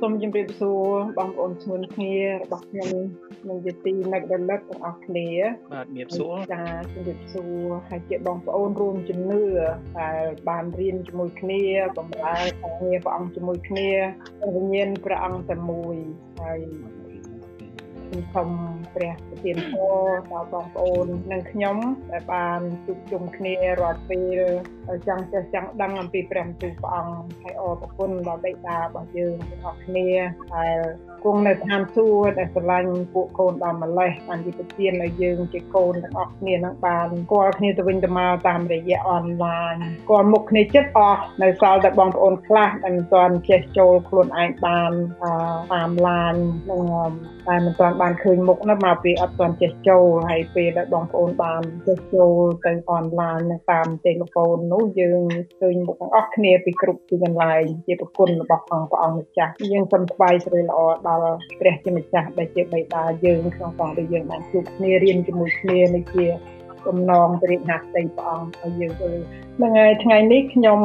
[0.00, 0.86] សូមជម្រាបសួរ
[1.18, 2.90] បងប្អូនស្មួនគ្នារបស់ខ្ញុំ
[3.48, 5.28] និងយទីនឹករលឹកទាំងអស់គ្នា
[5.72, 6.64] បាទជំរាបសួរចា
[6.94, 9.44] ជំរាបសួរហើយជាបងប្អូនរួមជំនឿ
[9.98, 11.62] ដែលបានរៀនជាមួយគ្នា
[11.98, 13.88] បម្រើការងារព្រះអង្គជាមួយគ្នា
[14.54, 15.96] វិញ្ញាណព្រះអង្គតែមួយ
[16.40, 16.95] ហើយខ្ញុំ
[18.34, 18.50] សូម
[18.94, 21.76] ព្រះប្រទានពរដល់បងប្អូននិងខ្ញុំ
[22.10, 24.40] ដែលបានជួបជុំគ្នារាល់ពេល
[25.08, 30.08] ចង់ចេះចង់ដឹងអំពីព្រះបន្ទូលព្រះអង្គហើយអរគុណដល់បិតារបស់យើងទាំងអស់គ្នា
[30.54, 30.78] ដែល
[31.24, 44.92] គង់នៅឋានសួគ៌ដែលស្រឡាញ់ពួកកូនដល់ម្លេះបានជាប្រទានឲ្យយើងជាកូនទាំងអស់គ្នានឹងបានស្គាល់គ្នាទៅវិញទៅមកតាមរយៈអនឡាញស្គាល់មុខគ្នាចិត្តអស់នៅសល់តែបងប្អូនខ្លះដែលមិនទាន់ចេះចូលខ្លួនឯងបាន
[45.72, 46.34] តាមឡាញ
[46.70, 46.82] នឹង
[47.48, 55.22] តែមិនទាន់បានឃើញមុខនោះមកពីអត់ទាន់ចេះចូលហើយពេលដែលបងប្អូនបានចេះចូលទៅអនឡាញតាមទូរស័ព្ទនោះយើង
[55.60, 66.26] ឃើញមុខទាំងអស់គ្នាពីគ្រប់ទីកន្លែងជាប្រគុណរបស់អង្គព្រះអង្គម្ចាស់យើងសូមថ្វាយសេរីល្អដល់ព្រះជាម្ចាស់ដែលជាបិតាយើងក្នុងផងដែលយើងបានជួបគ្នារៀនជាមួយគ្នានេះជា
[66.86, 69.10] កំណងព្រះហាស្ដីព្រះអង្គឲ្យយើងទៅ
[69.56, 70.80] ហ្នឹងហើយថ្ងៃនេះខ្ញុំ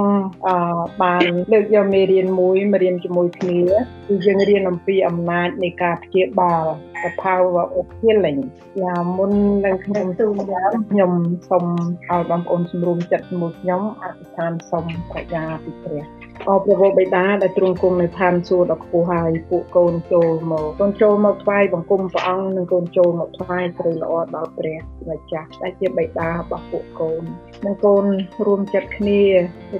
[0.47, 0.55] អឺ
[1.01, 3.59] បានលើកយកមេរៀនមួយមករៀនជាមួយគ្នា
[4.07, 6.63] គឺយើងរៀនអំពីអំណាចនៃការព្យាបាល
[7.03, 8.41] the power of healing
[8.81, 9.31] យ៉ាមុន
[9.65, 10.27] នឹងខ្ញុំទូ
[10.91, 11.11] ខ្ញុំ
[11.49, 11.65] សូម
[12.09, 16.03] ឲ្យបងប្អូនសម្រុំចិត្តជាមួយខ្ញុំអធិដ្ឋានសូមប្រាជ្ញាពីព្រះ
[16.49, 24.77] អរព្រះវរបិតាដែលទ្រង់គង់នៅឋានសួគ៌ដ៏ខ្ពស់ហើយពួកកូនចូលមកកូនចូលមកថ្វាយបង្គំព្រះអង្គនិងកូនចូលមកថ្វាយស្រីល្អដល់ព្រះ
[25.09, 27.23] ម្ចាស់ដែលជាបិតារបស់ពួកកូន
[27.65, 28.05] និងកូន
[28.45, 29.21] រួមចិត្តគ្នា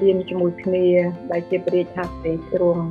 [0.01, 0.87] រៀនជាមួយគ្នា
[1.31, 2.85] ដែលជាព្រះថាស្ដីទ្រង់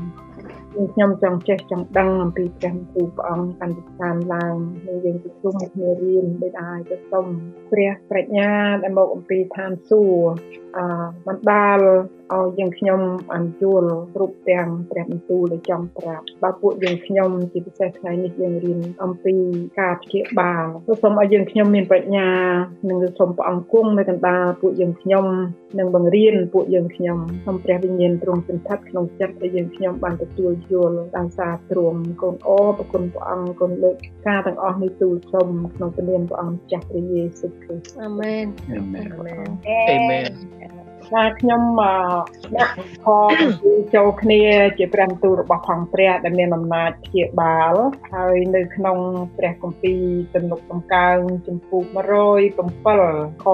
[0.93, 7.27] ខ្ញុំចង់ចេះចង់ដឹងអំពីព្រះគូព្រះអង្គកាន់តែតាមឡើងហើយយើងទៅជុំគ្នារៀនដោយអាយទៅសុំ
[7.73, 8.51] ព្រះប្រាជ្ញា
[8.83, 10.23] ដែលមកអំពីឋានសួគ៌
[10.77, 10.79] អ
[11.27, 11.79] បណ្ដាល
[12.36, 13.00] ឲ្យយើងខ្ញុំ
[13.33, 13.83] អានជួល
[14.14, 19.34] គ្រប់ទាំងព្រះបន្ទូលដែលចង់ប្រាប់បើពួកយើងខ្ញុំជាពិសេសថ្ងៃនេះយើងរៀនអំពី
[19.81, 20.65] ការព្យាបាល
[21.03, 22.28] សូមឲ្យយើងខ្ញុំមានប្រាជ្ញា
[22.88, 25.27] និងសូមព្រះអង្គគង់នៅកណ្ដាលពួកយើងខ្ញុំ
[25.78, 41.62] និងបង្រៀនពួកយើងខ្ញុំសូមព្រះវិញ្ញាណទ្រង់សន្តិដ្ឋក្នុងចិត្តដែលយើងខ្ញុំបានទទួលយល់ដោយសារទ្រង់កូនអរប្រគុណព្រះអង្គគុណលើកការទាំងអស់នេះទូលសូមក្នុងព្រះនាមព្រះអង្គចាស់ព្រះយេស៊ូវគ្រីស្ទអាមែនអាមែនអាមែន ថាខ្ញុំ
[42.56, 43.32] ដាក់ផង
[43.94, 44.43] ចូលគ្នា
[44.78, 47.75] ជាព្រះបន្ទូលរបស់ផងព្រះដែលមានអំណាចព្យាបាល
[48.12, 48.98] ហើយនៅក្នុង
[49.37, 50.03] ព្រះគម្ពីរ
[50.34, 53.47] ទំនុកដំកើងចំពោះ107ខ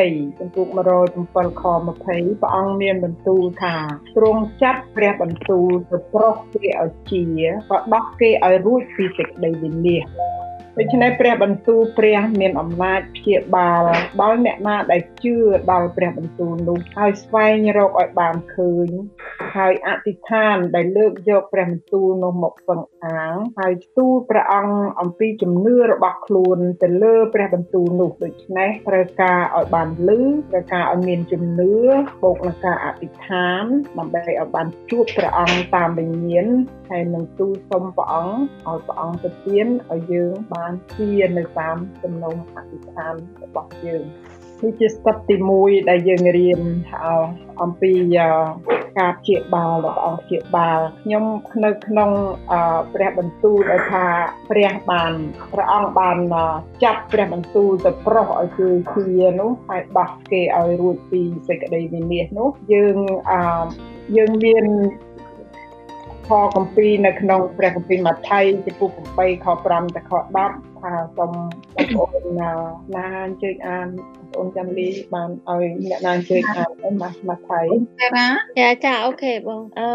[0.00, 3.76] 20ចំពោះ107ខ20ព្រះអង្គមានបន្ទូលថា
[4.16, 7.24] ទ្រង់ចាត់ព្រះបន្ទូលទៅប្រុសគេឲ្យជា
[7.70, 10.04] ក៏ដោះគេឲ្យរួចពីសេចក្តីវិនាស
[10.78, 13.84] ដូច្នេះព្រះបន្ទូលព្រះមានអំណាចព្យាបាល
[14.20, 15.36] ដល់អ្នកណាដែលជឿ
[15.70, 18.88] ដល់ព្រះបន្ទូលនោះហើយស្វែងរកឲ្យបានឃើញ
[19.56, 31.74] ហើយអធិដ្ឋានដែលលើកយកព្រះបន្ទូលនោះមកពឹងអាងហើយទូលព្រះអង្គអំពីជំនឿរបស់ខ្លួនទៅលើព្រះបន្ទូលនោះដូច្នេះត្រូវការឲ្យបានលឺត្រូវការឲ្យមានជំនឿ
[32.22, 33.64] បូកនឹងការអធិដ្ឋាន
[33.98, 36.48] ដើម្បីឲ្យបានជួបព្រះអង្គតាមវិញ្ញាណ
[36.90, 40.61] ហើយនឹងទូលសុំព្រះអង្គឲ្យព្រះអង្គប្រទានឲ្យយើងបាន
[40.96, 44.04] ជានៅតាមសំណុំអធិដ្ឋានរបស់យើង
[44.62, 46.60] នេះជាស្ទប់ទី1ដែលយើងរៀន
[47.62, 47.92] អំពី
[48.98, 51.24] ការព្យាបាលរបស់អង្គព្យាបាលខ្ញុំ
[51.64, 52.10] នៅក្នុង
[52.94, 54.06] ព្រះបន្ទូលដែលថា
[54.50, 55.12] ព្រះបាន
[55.52, 56.16] ព្រះអង្គបាន
[56.82, 62.96] ចាត់ព្រះបន្ទូលទៅប្រោះឲ្យគឺជានោះហើយដោះគេឲ្យរួចពីសេចក្តីវិនាសនោះយើង
[64.16, 64.66] យើងមាន
[65.11, 65.11] ខ
[66.56, 68.88] គម្ពីរនៅក្នុងព្រះគម្ពីរម៉ាថាយចំពោះ
[69.18, 70.12] 8ខ5ដល់ខ
[70.70, 71.32] 10ថាសូម
[71.74, 73.88] បងប្អូនណាអញ្ជើញអាន
[74.34, 77.66] បងចាំលីបានឲ្យអ្នកណាអញ្ជើញអានអីម៉ាស់ម៉ាថាយ
[78.58, 79.90] ចាចាអូខេបងអឺ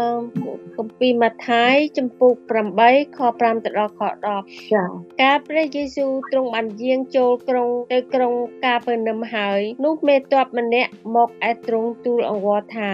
[0.78, 2.32] គម្ពីរម៉ាថាយចំពោះ
[2.76, 4.84] 8ខ5ទៅដល់ខ10ចា
[5.22, 8.34] ការព្រះយេស៊ូវទ្រង់បានយាងចូលក្រុងទៅក្រុង
[8.64, 12.90] កាពឺនឹមហើយនោះមេតបម្នាក់មកឯទ្រង់ទូលអង្វរថា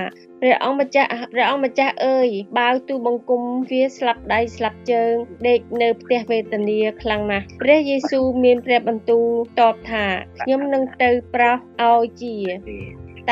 [0.46, 2.28] ព្រះអង្គម្ចាស់ព្រះអង្គម្ចាស់អើយ
[2.58, 5.12] បាវទូបង្គំវាស្លាប់ដៃស្លាប់ជើង
[5.48, 9.26] ដេកនៅផ្ទះវេទនាខ្លាំងណាស់ព្រះយេស៊ូវមានព្រះបន្ទូល
[9.60, 10.04] តបថា
[10.42, 11.58] ខ្ញុំនឹងទៅប្រោស
[11.90, 12.36] ឲ្យជា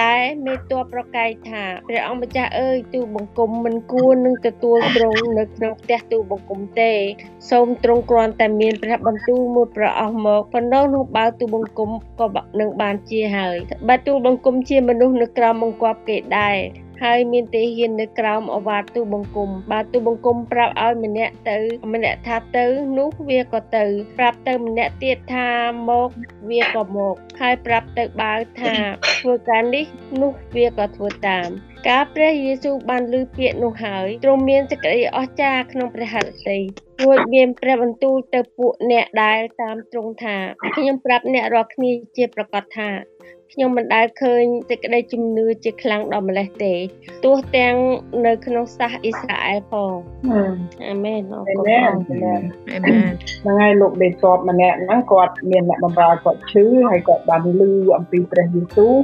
[0.01, 0.15] តែ
[0.47, 6.93] មេតបប្រកែកថាព្រះអង្គម្ចាស់អើយទូបង្គំមិនគួរនឹងទទួលទ្រង់នៅក្នុងផ្ទះទូបង្គំទេ
[7.51, 11.91] សូមទ្រង់គ្រាន់តែមានព្រះបន្ទូលមួយប្រអស់មកប៉ុណ្ណោះនោះបើទូបង្គំ
[12.21, 12.27] ក៏
[12.61, 13.57] នឹងបានជាហើយ
[13.89, 16.59] បើទូបង្គំជាមនុស្សនៅក្រោមបង្គាប់គេដែរ
[17.01, 21.57] ហហើយមានទេហ៊ាននៅក្រោមអវាទទូបង្គំបើទូបង្គំប្រាប់ឲ្យម្នាក់ទៅ
[21.93, 22.65] ម្នាក់ថាទៅ
[22.99, 23.85] នោះវាក៏ទៅ
[24.19, 25.49] ប្រាប់ទៅម្នាក់ទៀតថា
[25.91, 26.09] មក
[26.51, 28.75] វាក៏មក ហើយប្រាប់ទៅបាវថា
[29.21, 29.87] ធ្វើការនេះ
[30.23, 31.49] នោះវាក៏ធ្វើតាម
[31.89, 36.63] កាលព្រះយេស៊ូវបានឮពាក្យនោះហើយទ្រង់មានសេចក្តីអស្ចារ្យក្នុងព្រះហឫទ័យ
[37.03, 40.37] រួចមានព្រះបន្ទូលទៅពួកអ្នកដែលតាមទ្រង់ថា
[40.77, 42.89] ខ្ញុំប្រាប់អ្នករាល់គ្នាជាប្រកាសថា
[43.53, 46.75] ខ្ញុំមិនដែលឃើញសេចក្តីជំនឿជាខ្លាំងដល់ម្លេះទេ
[47.25, 47.77] ទោះទាំង
[48.27, 49.93] នៅក្នុងសាសអ៊ីស្រាអែលផង
[50.89, 57.63] អាមែនអរគុណអាមែនហ្នឹងហើយលោកដេតបម្នាក់ហ្នឹងគាត់មានអ្នកបម្រើគាត់ឈឺហើយគាត់បានឮ
[57.97, 58.95] អំពីព្រះយេស៊ូវ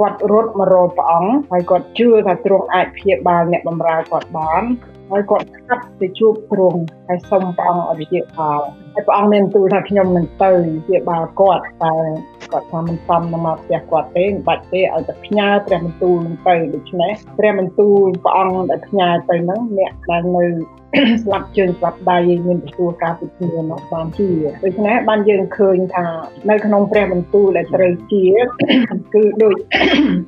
[0.00, 4.64] គាត់រត់មករកព្រះអង្គហើយគាត់ជឿថាទ្រង់អាចព្យាបាលអ្នកបម្រើគាត់បាន
[5.10, 8.60] ហើយគាត់ស្កាត់ទៅជួបទ្រង់ហើយសុំព្រះអង្គឲ្យជាបាល
[8.94, 10.52] ហើយព្រះអង្គមានទូលថាខ្ញុំនឹងទៅ
[10.88, 11.94] ជាបាលគាត់តែ
[12.52, 20.44] គាត់ថាមិនសមនឹងមកផ្ទះគាត់ទេមិនបាច់ទេឲ្យតែផ្ញើព្រះបន្ទូលនឹងទៅដូច្នេះព្រះបន្ទូលព្រះអង្គដែលផ្ញើទៅហ្នឹងអ្នកដែលនៅ
[21.24, 24.28] ស្លាប់ជើងស្លាប់ដៃមានទទួលការពិភាក្សានោះបានជា
[24.64, 26.06] ដូច្នេះបានយើងឃើញថា
[26.50, 28.24] នៅក្នុងព្រះបន្ទូលដែលត្រូវជា
[29.14, 29.56] គឺដូច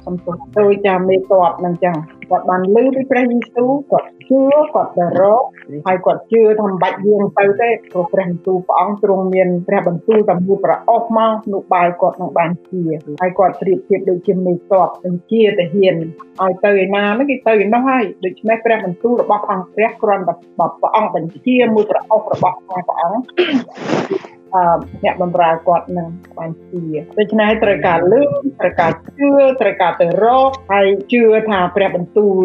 [0.05, 1.97] សំទោសដូចចាមេតបនឹងចឹង
[2.33, 4.41] គាត់បានលើពីព្រះយេស៊ូវគាត់ជឿ
[4.75, 5.43] គាត់ទៅរក
[5.87, 12.83] ហើយគាត់ជឿថាមិនបាច់យើងទៅទេព្រោះព្រះបន្ទូលព្រះអង្គទ្រង់មានព្រះបន្ទូលតែមួយប្រអស់មកនោះបាយគាត់នឹងបានជា
[13.21, 15.95] ហើយគាត់ប្រៀបធៀបដូចជាមេតបនឹងជាតាហ៊ាន
[16.41, 24.65] ឲ្យទៅឯណាហ្នឹងគេទៅឯនោះហើយដូច្នេះព្រះបន្ទូលរបស់អង្គព្រះគ្រាន់តែព្រះអង្គបញ្ជាមួយប្រអស់របស់ព្រះអង្គ អឺ
[25.05, 26.09] អ្នកបម្រើគាត់នឹង
[26.39, 26.83] បានជា
[27.19, 28.23] ដូច្នេះត្រូវការលឺ
[28.61, 32.37] ត្រូវការជឿត្រូវការទៅរកហើយជឿថាព្រះបន្ទូល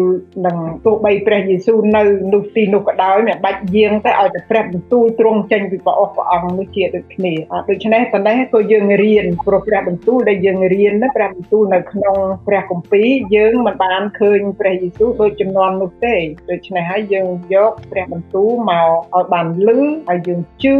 [0.46, 2.02] នឹងទោះបីព្រះយេស៊ូវនៅ
[2.32, 7.32] នោះទីនោះក៏ដោយមិនបាច់យាងទៅឲ្យតែព្រះបន្ទូលទ្រង់ចេញពីព្រះអស់ព្រះអង្គនោះជាដូចគ្នា
[7.70, 12.16] ដូច្នេះប៉ុណ្ណេះក៏យើងរៀនព្រោះព្រះបន្ទូលដែលយើងរៀនណាព្រះបន្ទូលនៅក្នុង
[12.46, 16.14] ព្រះគម្ពីរយើងមិនបានឃើញព្រះយេស៊ូវដូចចំនួននោះទេ
[16.50, 20.78] ដូច្នេះហើយយើងយកព្រះបន្ទូលមកឲ្យបានលឺហើយយើងជឿ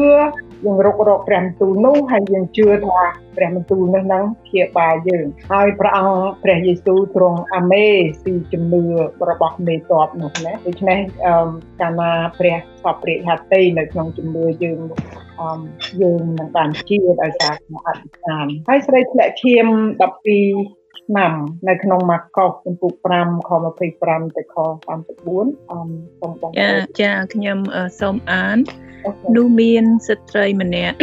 [0.64, 3.00] យើងរករកព្រះបន្ទូលនោះហើយយើងជឿថា
[3.36, 7.86] ព្រះបន្ទូលនោះនឹងព្យាបាលយើងហើយព្រះអង្គព្រះយេស៊ូវទ្រង់អាមេ
[8.24, 8.84] ពីជំនឿ
[9.30, 10.98] របស់មេតបនោះណាដូច្នេះ
[11.80, 14.80] កាលណាព្រះសពព្រះហត្ថីនៅក្នុងជំនឿយើង
[15.40, 15.60] អម
[16.02, 17.54] យើងនឹងបានជឿដោយសារ
[17.86, 19.66] អធិដ្ឋានហើយស្រីធ្លាក់ឈាម
[20.36, 21.32] 12ឆ្នាំ
[21.68, 22.92] នៅក្នុងម៉ាកុសចំពុក
[23.22, 23.50] 5ខ
[23.94, 24.56] 25ទៅខ
[24.88, 25.88] 34អម
[26.20, 26.70] សូមបងចា
[27.00, 27.58] ចាខ្ញុំ
[28.00, 28.58] សូមអាន
[29.36, 30.96] នោះមានស្ត្រីម្នាក់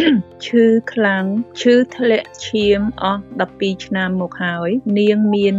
[0.46, 1.26] ឈឺខ្លាំង
[1.62, 3.22] ឈឺធ្លាក់ឈាមអស់
[3.54, 4.70] 12ឆ្នាំមកហើយ
[5.00, 5.56] នាងមាន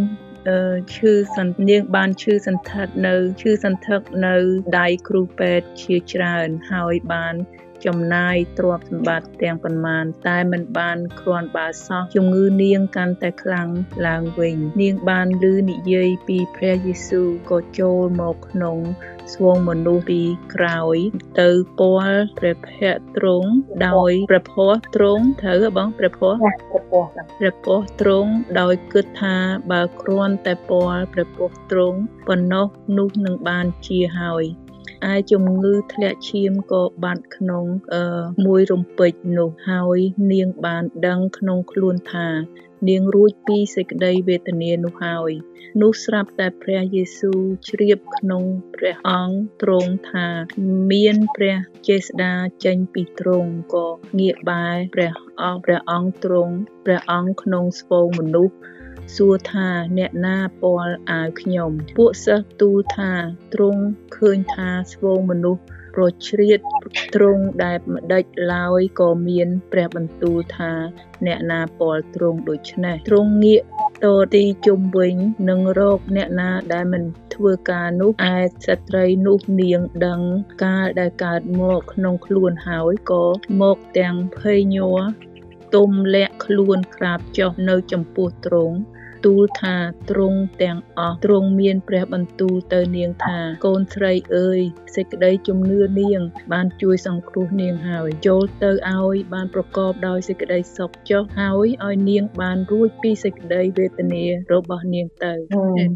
[0.94, 4.36] ឈឺសន្នាងបានឈឺសន្ធឹកនៅឈឺសន្ធឹកនៅ
[4.78, 7.34] ដៃគ្រូពេទ្យជាច្រើនហើយបាន
[7.86, 13.68] ចំណាយទ្រព្យសម្បត្តិទាំងប៉ុន្មាន តែមិនបានគ្រាន់បើសោះជំងឺនាងកាន់តែខ្លាំង
[14.06, 18.78] ឡើងវិញ នាងបានឮនិយាយពីព្រះយេស៊ូវក៏ចូលមកក្នុង
[19.32, 20.22] ស្វងមនុស្សពី
[20.54, 20.96] ក្រោយ
[21.40, 23.50] ទៅពាល់ព្រះភ័ក្ត្រទ្រង់
[23.86, 26.46] ដោយព្រះភ័ក្ត្រទ្រង់ត្រូវបងព្រះភ័ក្ត្រ
[27.38, 29.36] ព្រះភ័ក្ត្រទ្រង់ដោយគិតថា
[29.70, 31.98] បើគ្រាន់តែពាល់ព្រះភ័ក្ត្រទ្រង់
[32.28, 32.66] ប៉ុណ្ណោះ
[32.98, 34.44] នោះនឹងបានជាហើយ
[35.12, 37.64] ឯជំងឺធ្លាក់ឈាមក៏បាត់ក្នុង
[38.44, 39.98] មួយរំពេចនោះហើយ
[40.32, 42.28] នាងបានដឹងក្នុងខ្លួនថា
[42.88, 45.30] នាងរួចពីសេចក្តីវេទនានោះហើយ
[45.82, 48.44] នោះស្រាប់តែព្រះយេស៊ូវជ្រាបក្នុង
[48.74, 50.26] ព្រះអង្គទ្រង់ថា
[50.92, 51.56] មានព្រះ
[51.88, 52.32] ចេស្តា
[52.64, 53.86] ចេញពីទ្រង់ក៏
[54.18, 56.54] ងាកបែរព្រះអង្គព្រះអង្គទ្រង់
[56.84, 58.54] ព្រះអង្គក្នុងស្វងមនុស្ស
[59.14, 59.68] សួរថា
[59.98, 63.12] អ្នកណាពាល់អាវខ្ញុំ ពួកសិស្សទូលថា
[63.54, 63.82] ទ្រង់
[64.16, 65.62] ឃើញថាស្វងមនុស្ស
[65.94, 66.58] ប្រជ្រៀត
[67.14, 70.72] ទ្រង់ដែលម្ដេចឡើយក៏មានព្រះបន្ទូលថា
[71.26, 73.62] អ្នកណាពាល់ទ្រង់ដូច្នេះទ្រង់ងាក
[74.04, 75.14] តទីជុំវិញ
[75.48, 78.36] នឹងរកអ្នកណាដែលមិនធ្វើការនោះឯ
[78.66, 80.20] ស្ត្រីនោះនាងដឹង
[80.64, 83.24] កាលដែលកើតមកក្នុងខ្លួនហើយក៏
[83.62, 85.00] មកទាំងភ័យញ័រ
[85.74, 88.76] ទុំលាក់ខ្លួនក្រាបចុះនៅចំពោះទ្រង់
[89.26, 89.76] ទូលថា
[90.10, 94.60] ទ្រង់ទាំងអស់ទ្រង់មានព្រះបន្ទូលទៅនាងថាកូនស្រីអើយ
[94.96, 96.20] សេចក្តីជំនឿនាង
[96.52, 105.90] បានជួយសង្គ្រោះនាងហើយចូលទៅឲ្យបានប្រកបដោយសេចក្តីសុខចុះហើយឲ្យនាងបានរួចពីសេចក្តីវេទនារបស់នាងទៅអាមែន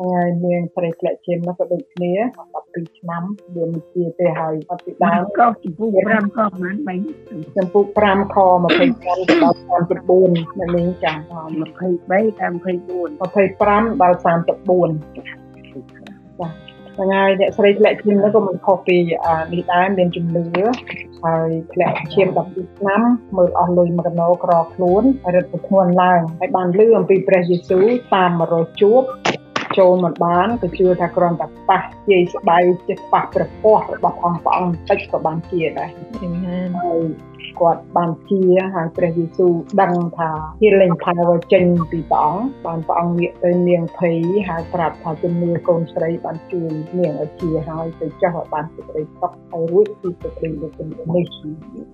[0.00, 2.12] ហើយនាងស្រីធ្លាក់ឈាមនោះក៏ដូចគ្នា
[2.54, 3.22] 12ឆ្នាំ
[3.54, 6.76] វាមិនជាទេហើយអត់ពីដើមកោចំពោះ5ខប្រហែល
[7.16, 8.36] 3ចំពោះ5ខ
[8.84, 9.58] 25ដល់
[9.92, 11.18] 34នៅនេះចាំ
[11.78, 14.28] 23ដល់24 25ដល់34
[16.40, 16.48] ចា
[16.98, 18.96] ថ្ងៃអ្នកស្រីធ្លាក់ឈាមនោះក៏មិនខុសពី
[19.52, 20.44] នេះដែរមានជំនឿ
[21.24, 23.00] ហើយធ្លាក់ឈាម12ឆ្នាំ
[23.36, 29.02] មើលអស់លុយមួយកណោក្រខ្លួនហើយរត់ទៅធ្ងន់ឡើងហើយបានលឺអំពីព្រះយេស៊ូវតាមមករកជួប
[29.78, 35.90] ចូលមិនបានក៏ជឿថាគ្រាន់តែប៉ះជាយស្បៃជាប៉ះព្រះពស្ត្ររបស់អង្គព្រះអង្គតិចក៏បានជាដែរ
[36.22, 37.02] អាមែនហើយ
[37.60, 38.42] គាត់បានជា
[38.74, 40.30] ហើយព្រះយេស៊ូវដឹងថា
[40.60, 44.16] healing power ចេញពីព្រះអង្គបានព្រះអង្គងាកទៅនាងភ័យ
[44.48, 50.72] ហើយប្រាប់ថាជំនឿកូនស្រីបានជួយនាងឲ្យជាហើយទៅចោះឲ្យបានសេចក្តីសុខហើយរួចពីសេចក្តីលោក
[51.14, 51.26] នេះ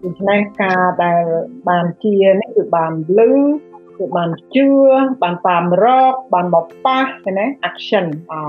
[0.03, 1.25] ដូច្នេះការដែល
[1.69, 3.33] បានជានេះគឺបានលឺ
[3.99, 4.69] គឺបានជឿ
[5.23, 8.41] បានតាមរកបានបប៉ះឃើញទេ action អឺ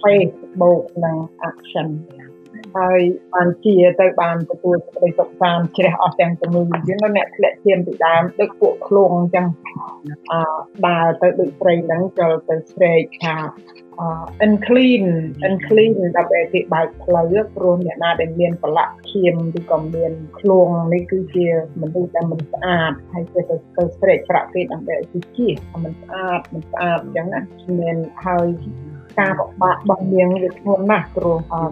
[0.00, 1.16] faith បូកនឹង
[1.50, 1.88] action
[2.76, 3.00] ហើយ
[3.34, 9.46] បានជាទៅបានទទួលសេចក្តីសុខសាន្តជ្រះអស់ទាំងជំងឺយើងអ្នកធ្លាក់ឈាមពីដើមដូចពួកឃ្លងអញ្ចឹង
[10.32, 10.40] អឺ
[10.86, 13.36] ដើរទៅដូចស្រីហ្នឹងចូលទៅស្រែកថា
[14.00, 14.08] អឺ
[14.46, 15.04] unclean
[15.46, 21.46] unclean ដើម្បីគេបើកផ្លូវព្រោះអ្នកណាដែលមានប្រឡាក់ឈាមឬក៏មានឃ្លងនេះគឺជា
[21.80, 25.48] មនុស្សដែលមិនស្អាតហើយគេទៅទៅស្រែកប្រាក់គេដើម្បីឲ្យគេជា
[25.84, 27.40] មិនស្អាតមិនស្អាតអញ្ចឹងណា
[27.80, 28.46] មានហើយ
[29.18, 31.62] ការពិបាករបស់នាងវាធ្ងន់ណាស់ព្រោះអឺ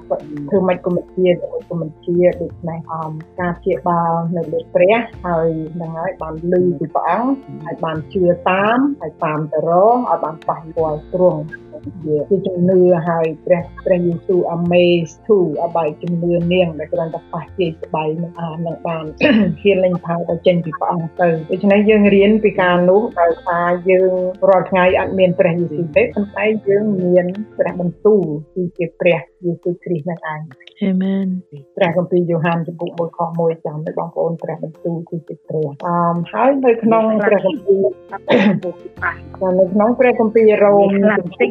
[0.48, 1.28] ធ្វើមិនគុំជា
[1.70, 3.10] គុំជាដូច្នេះអម
[3.40, 4.96] ការព្យាបាលនៅលើព្រះ
[5.26, 5.48] ហើយ
[5.80, 11.42] នឹងហើយបានលឺពីព្រះអង្គហើយបានជឿតាមហើយតាមទៅរកឲ្យបានប៉ះពាល់ទ្រង់
[12.04, 19.04] ជាជាជំនឿហើយព្រះព្រះយេស៊ូវ amaze to អបាយជំនឿនាងដែលគ្រាន់តែប៉ះជាស្បៃនឹងអានឹងបាន
[19.62, 23.58] healing power ទៅចេញពីព្រះអង្គទៅដូច្នេះយើងរៀនពីការនោះដោយថា
[23.90, 24.12] យើង
[24.48, 27.26] រាល់ថ្ងៃអត់មានព្រះយេស៊ូវទេប៉ុន្តែយើងមាន
[27.58, 30.40] ព្រះបន្ទូលគឺជាព្រះយេស៊ូវគ្រីស្ទនឹងឯង
[30.82, 31.26] អាមែន
[31.76, 37.84] ព្រះគម្ពីរយ៉ូហានចំពុក1ខ1ចាំឲ្យបងប្អូនព្រះបន្ទូលគឺជាព្រះអមហើយនៅក្នុងព្រះគម្ពីរ
[39.58, 41.50] នៅក្នុងព្រះគម្ពីររ៉ូមខ្លាំងតិច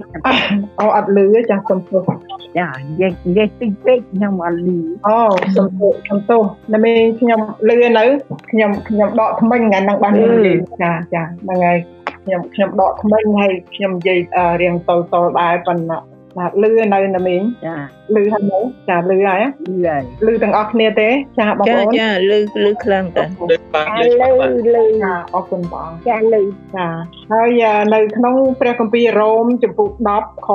[0.79, 2.10] អូអត់លឺទេចាស់សំទោស
[2.58, 4.77] ចានិយាយនិយាយតិចពេកខ្ញុំអត់លឺ
[5.08, 5.17] អូ
[5.58, 6.41] សំទោសសំទោស
[6.74, 7.39] ណាមីខ្ញុំ
[7.70, 8.05] លឺនៅ
[8.51, 10.13] ខ្ញុំខ្ញុំដកថ្មិញថ្ងៃហ្នឹងបាន
[10.46, 11.77] លឺចាចាហ្នឹងហើយ
[12.25, 17.75] ខ្ញុំខ្ញុំដកថ្មិញហើយខ្ញុំនិយាយអឺរៀងតលតលដែរប៉ុន្តែ បាទលឺនៅណាមីចា
[18.16, 21.10] លឺហើយមកចាលឺហើយលឺហើយលឺទាំងអស់គ្នាទេ
[21.40, 23.88] ចាបងចាប្អូនចាលឺលឺខ្លាំងតាលើកបាន
[24.22, 26.44] លើកបានលឺចាអរគុណព្រះអង្គចាលឺ
[26.75, 26.88] ចា
[27.32, 27.63] ហើយ
[27.94, 30.50] នៅក្នុងព្រះគម្ពីររ៉ូមចំពុក10ខ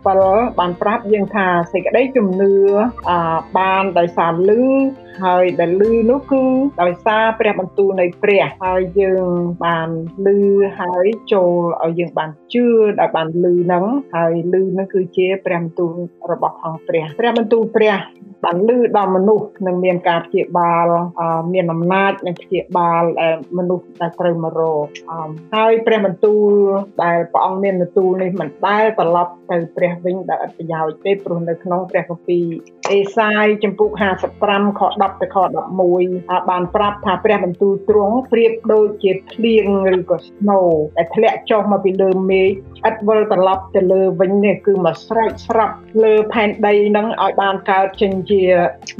[0.00, 2.54] 17បានប្រាប់យើងថាសេចក្តីជំនឿ
[3.10, 4.62] អាបានដោយសារលឺ
[5.22, 6.44] ហើយដែលលឺនោះគឺ
[6.82, 9.32] ដោយសារព្រះបន្ទូលនៃព្រះហើយយើង
[9.64, 9.88] បាន
[10.26, 10.38] លឺ
[10.80, 11.52] ហើយចូល
[11.84, 12.66] ឲ្យយើងបានជឿ
[13.00, 13.84] ដែលបានលឺហ្នឹង
[14.14, 15.94] ហើយលឺហ្នឹងគឺជាព្រះបន្ទូល
[16.30, 17.96] របស់អង្គព្រះព្រះបន្ទូលព្រះ
[18.44, 20.86] បានលឺដល់មនុស្សនឹងមានការព្យាបាល
[21.20, 26.52] អឺមានអំណាចនឹងព្យាបាលដែលមនុស្សដែលត្រូវមករកអមហើយព្រះបន្ទូល
[27.04, 32.46] ដែលព្រះអង្គមានបន្ទូលនេះមិនដែលត្រឡប់ទៅព្រះវិញដែលអត់ប្រយោជន៍ទេព្រោះនៅក្នុងព្រះគម្ពីរ
[32.90, 33.90] អេសាយចំពុក
[34.34, 35.36] 55ខ10ទៅខ
[35.84, 39.66] 11អាបានប្រាប់ថាព្រះបន្ទូលទ្រង់ប្រៀបដូចជាភ្លៀង
[39.96, 40.66] ឬក៏ snow
[40.96, 42.50] ដែលធ្លាក់ចុះមកពីលើមេឃ
[42.88, 48.42] ឥតវិលត្រឡប់ទៅលើវិញនេះគឺមកស្រែកស្រាប់លើផែនដីហ្នឹងឲ្យបានកើតចេញជា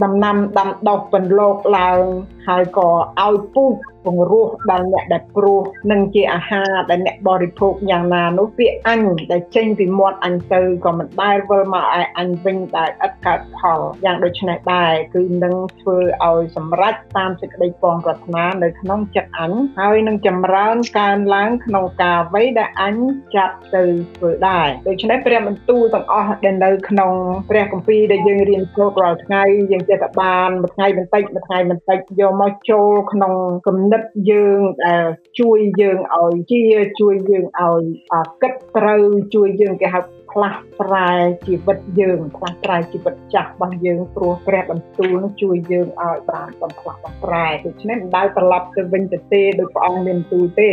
[0.02, 2.02] ដំណាំដាំដុះពន្លកឡើង
[2.48, 2.88] ហើយក៏
[3.22, 3.74] ឲ្យពូជ
[4.04, 9.00] ពង្រោះដល់អ្នកដែលព្រោះនឹងជាអាហារដែលអ្នកបរិភោគយ៉ាងណានោះពាក្យអញ
[9.32, 22.96] ដែលចេញពីមាត់អញទៅក៏មិនដែលវិលមកឯអញវិញដែលឥតកើតផលយ៉ាងដូចនេះដែរគឺនឹងធ្វើឲ្យសម្រេចតាមសេចក្តីពងប្រាថ្នានៅក្នុងចិត្តអញហើយនឹងចម្រើនកើនឡើងក្នុងការអ្វីដែលអញ
[23.34, 23.84] ចាត់ទៅ
[24.16, 27.12] ធ្វើដែរដូច្នេះព្រះបន្ទូលទាំងអស់ដែលនៅក្នុង
[27.50, 33.34] ព្រះគម្ពីរដែលយើងរៀនសូត្ររាល់ថ្ងៃយើងចេះតែបានមួយថ្ងៃបន្តិចមួយថ្ងៃបន្តិចយកមកចូលក្នុង
[33.66, 35.04] គំនិតយើងដែល
[35.40, 36.62] ជួយយើងឲ្យជា
[37.00, 39.02] ជួយយើងឲ្យអាគិតត្រូវ
[39.34, 40.00] ជួយយើងគេហៅ
[40.32, 41.10] ផ្លាស់ប្រែ
[41.46, 50.70] ជីវិតយើងផ្លាស់ប្រែជីវិតចាស់របស់យើងព្រោះព្រះបន្ទូលនឹងជួយយើងឲ្យបានបំផ្លាស់បំប្រែដូច្នេះមិនដែលត្រឡប់ទៅវិញទៅទេដោយព្រះអង្គមានទូលទេ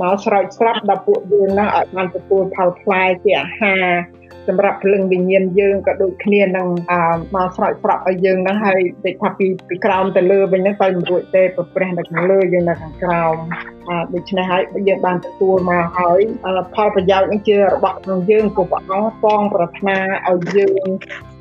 [0.00, 3.86] មកស្រោចស្រពដល់ពួកយើងហ្នឹងឲ្យបានទទួលផលផ្លែជាអាហារ
[4.48, 7.00] សម្រាប់ព្រលឹងវិញ្ញាណយើងក៏ដូចគ្នានឹងអឺ
[7.34, 13.36] មកស្រោចស្រពឲ្យយើងហ្នឹងហើយតិចថាពីពីក្រោមទៅលើវិញហ្នឹងទៅមិនរួចទេព្រោះព្រះនៅខាងលើយើងនៅខាងក្រោម
[13.88, 20.88] អឺដូច្នេះហើយយើងបានទទួលមកហើយអឺផលប្រយោជន៍នេះជារបស់ក្នុងយើងព្រោះព្រះអង្គពងប្រាថ្នាឲ្យយើង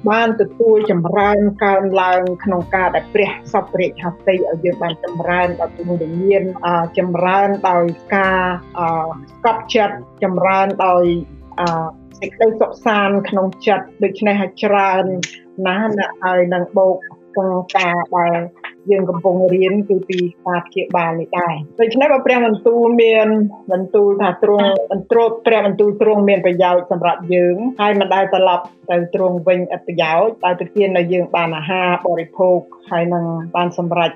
[0.10, 7.86] បានទទួលចម្រើនកើនឡើងក្នុងការដែលព្រះសពព្រះហស្តិឲ្យយើងបានចម្រើនដល់ជំនឿមានអឺចម្រើនដោយ
[8.16, 8.42] ការ
[8.78, 8.88] អឺ
[9.32, 11.04] ស្កប់ចិត្តចម្រើនដោយ
[11.60, 11.88] អឺ
[12.20, 15.06] សេចក្តីសុខសាន្តក្នុងចិត្តដូច្នេះហើយច្រើន
[15.68, 16.96] ណាស់ណាស់ហើយនឹងបូក
[17.36, 18.40] ក្នុងការដែល
[18.92, 23.28] យើងកំពុងរៀនគឺពីការព្យាបាលនេះដែរដូច្នេះបើព្រះបន្ទូលមាន
[23.72, 32.60] បន្ទូលថាទ្រង់បន្ទ្រពព្រះបន្ទូលទ្រង់មានប្រយោជន៍សម្រាប់យើងហើយមិនដែលត្រឡប់ទៅទ្រង់វិញឥតប្រយោជន៍តែប្រទានឲ្យយើងបានអាហារបរិភោគ
[32.90, 33.24] ហើយនឹង
[33.56, 34.12] បានសម្រេច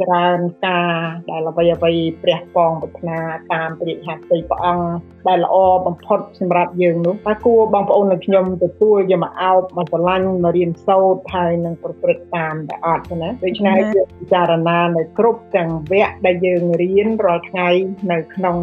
[0.00, 0.94] ច្រើនការ
[1.30, 3.18] ដែលអ្វីអ្វីព្រះពងប្រាថ្នា
[3.52, 4.88] តាមព្រះហត្ថីព្រះអង្គ
[5.28, 5.56] ដែលល្អ
[5.86, 17.68] បំផុតសម្រាប់យើងនោះតែគួរបងប្អូននិងខ្ញុំទទួលយកមកអោបមកស្រឡាញ់មករៀនសូត្រហើយនឹងប្រព្រឹត្តតាមតែអត់ណាដូច្នេះយើងពិចារណានៅគ្រប់ទាំងវគ្គដែលយើងរៀនរាល់ថ្ងៃ
[18.12, 18.56] នៅក្នុង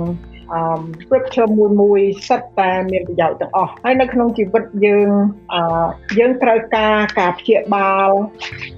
[0.53, 0.61] អឺ
[1.03, 5.09] scripture មួយមួយសិតតែមានប្រយោជន៍ទាំងអស់ហើយនៅក្នុងជីវិតយើង
[5.53, 5.61] អឺ
[6.19, 8.09] យើងត្រូវការការព្យាបាល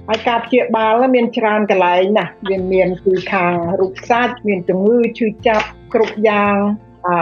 [0.08, 6.56] ហើយការព្យាបាលមានច្រើនកន្លែងណាស់វាមានពីខាងរូបសាច់មានជំងឺឈឺចាប់គ្រប់យ៉ាង
[7.06, 7.16] អឺ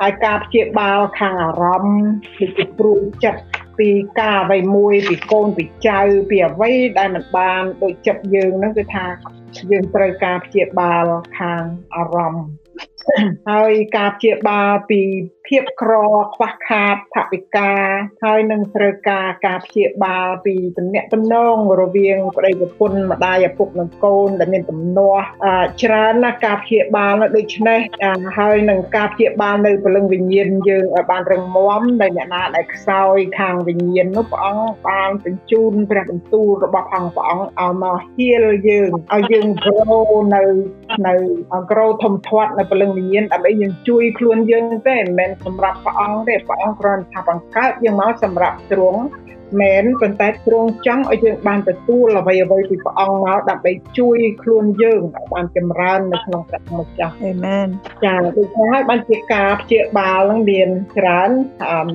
[0.00, 2.04] ហើយការព្យាបាលខាងអារម្មណ៍
[2.38, 3.42] ដូចជាព្រួយចិត្ត
[3.78, 9.06] ពីការអ្វីមួយពីកូនពីចៅពីអ្វីដែលមិនបានដូចចិត្តយើងហ្នឹងគឺថា
[9.70, 11.04] យើងត្រូវការព្យាបាល
[11.38, 11.62] ខាង
[11.94, 12.61] អារម្មណ៍
[13.50, 15.00] ហើយការព្យាបាលពី
[15.48, 15.92] ភាពក្រ
[16.34, 17.72] ខ្វះខាតថវិកា
[18.24, 25.24] ហើយនឹងត្រូវការការព្យាបាលពីទំនាក់ទំនងរវាងប្តីប្រពន្ធម្ដាយឪពុកនិងកូនដែលមានទំនាស់
[25.82, 27.80] ច្រើនណាស់ការព្យាបាលដូច្នេះ
[28.38, 40.00] ហើយនឹងការព្យាបាលនៅព្រលឹងវិញ្ញាណយើងឲ្យបានរឹងមាំដែលអ្នកណាដែលខ្សោយខាងវិញ្ញាណនោះព្រះអង្គបានបញ្ជូនព្រះបន្ទូលរបស់អង្គព្រះអង្គឲ្យមកហៀលយើងឲ្យយើងក្រោ
[40.34, 40.42] នៅ
[41.06, 41.14] នៅ
[41.70, 49.02] ក្រោធំធាត់នៅព្រលឹងវិញ្ញាណដើម្បីយើងជួយខ្លួនយើងទេមិនមែនសម្រាប់ព្រះអង្គទេព្រះអង្គគ្រាន់ថាបង្កើតយើងមកសម្រាប់ទ្រង់
[49.60, 57.68] មែនប៉ុន្តែទ្រង់ចង់ឲ្យយើងបានទទួលអ្វីអ្វីពីព្រះអង្គមកដើម្បីជួយខ្លួនយើងឲ្យបានចម្រើននៅក្នុងព្រះម្ចាស់អេមែន
[58.04, 60.68] ចាដូច្នេះហើយបានជាការព្យាបាលនឹងមាន
[60.98, 61.30] ច្រើន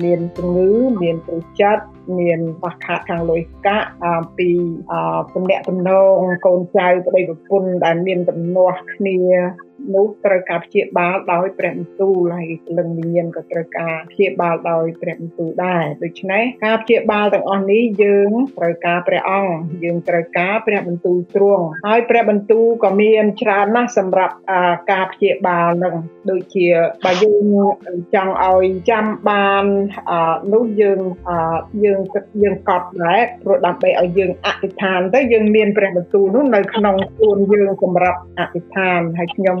[0.04, 1.84] មានជំងឺមានព្រួយចិត្ត
[2.18, 3.88] មានខ្វះខាតខាងលុយកាក់
[4.38, 4.48] ពី
[5.34, 9.18] ទំនាក់ទំនងកូនចៅប្តីប្រពន្ធដែលមានទំនាស់គ្នា
[9.94, 19.54] នោះត្រូវការព្យាបាលដោយព្រះបន្ទូលហើយលឹងវិញ្ញាណក៏ត្រូវការព្យាបាលដោយព្រះបន្ទូលដែរដូច្នេះការព្យាបាលទាំងអស់នេះយើងត្រូវការព្រះអង្គ
[19.84, 24.34] យើងត្រូវការព្រះបន្ទូលទ្រង់ហើយព្រះបន្ទូលក៏មានច្រើនណាស់សម្រាប់
[24.92, 25.94] ការព្យាបាលនឹង
[26.30, 26.66] ដូចជា
[27.04, 27.44] បើយើង
[28.14, 29.64] ចង់ឲ្យចាំបាន
[30.54, 31.00] នោះយើង
[31.84, 32.00] យើង
[32.42, 39.58] យើងកត់ដែរព្រោះដើម្បីឲ្យយើងអធិដ្ឋានទៅយើងមានព្រះបន្ទូលនោះនៅក្នុងខ្លួនយើងសម្រាប់អធិដ្ឋានហើយខ្ញុំ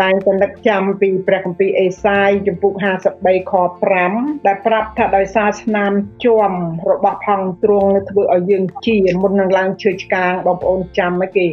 [0.00, 2.72] តែងតែនឹកចាំពីព្រះគម្ពីរអេសាយចំពុក
[3.12, 3.52] 53ខ
[4.00, 5.92] 5ដែលប្រាប់ថាដោយសារឆ្នាំ
[6.24, 6.52] ជាំ
[6.90, 11.46] របស់ផងទ្រង់ធ្វើឲ្យយើងជាមុននឹងឡើងឈើឆ្កាងបងប្អូនចាំឲ្យគេ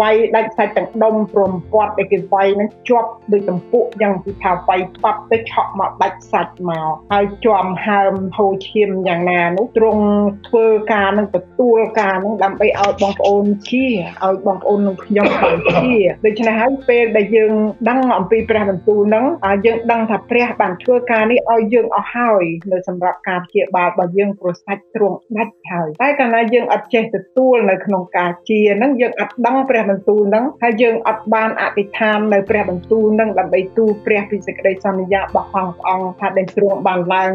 [0.00, 10.04] វាយដាច់សាច់ទាំងដុំព្រមពាត់ដែលគេវាយនឹងជាប់ដូចទំពក់យ៉ាងពីថាវាយប៉ាប់ទៅឆក់មកដាច់សាច់មកហើយជាប់ហើមហូរឈាមយ៉ាងណានោះទ្រង់
[10.48, 13.86] ធ្វើការនឹងទទួលការនឹងដើម្បីឲ្យបងប្អូនជា
[14.24, 15.94] ឲ្យបងប្អូននឹងខ្ញុំបានជា
[16.26, 17.52] ដូច្នេះហើយពេលដែលយើង
[17.88, 19.24] ដឹងអំពីព្រះបន្ទូលហ្នឹង
[19.66, 37.32] យើងដឹងថាព្រះបានធ្វើការនេះឲ្យយើងអស់ហើយនៅសម្រាប់ការព្យាបាលរបស់យើងប្រសាច់ទ្រង់ដាច់ហើយតែកាលណាយើងអត់ចេះទទួលនៅក្នុងការជាហ្នឹងយើងអត់ដឹងព្រះបន្ទូលហ្នឹងហើយយើងអត់បានអធិដ្ឋាននៅព្រះបន្ទូលហ្នឹងដើម្បីទូលព្រះពីសេចក្តីសន្យារបស់ព្រះអង្គថាដែលទ្រង់បានឡើង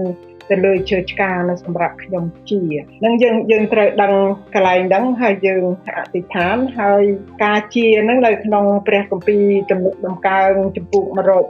[0.49, 2.63] ទៅលើជើឆ្កានៅសម្រាប់ខ្ញុំជា
[3.05, 4.13] នឹងយើងយើងត្រូវដឹង
[4.55, 7.03] កន្លែងហ្នឹងហើយយើងអធិដ្ឋានហើយ
[7.43, 11.03] ការជាហ្នឹងនៅក្នុងព្រះគម្ពីរទំនុកដំកើងចំពុក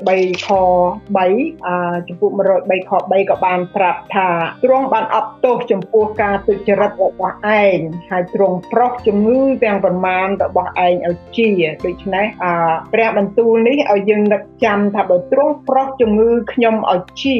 [0.03, 0.49] 103ខ
[1.17, 1.69] 3អ
[2.07, 4.29] ចំពុក103ខ3ក៏បានប្រាប់ថា
[4.63, 7.77] ទ្រង់បានអត់ទោសចំពោះការទុច្ចរិតរបស់ឯង
[8.09, 11.49] ហើយទ្រង់ប្រោះជំងឺទាំងប្រមាណរបស់ឯងឲ្យជា
[11.85, 12.45] ដូច្នេះអ
[12.93, 17.37] ព្រះបន្ទូលនេះឲ្យយើងនឹកចាំថាបើទ្រង់ប្រោះជំងឺខ្ញុំឲ្យជា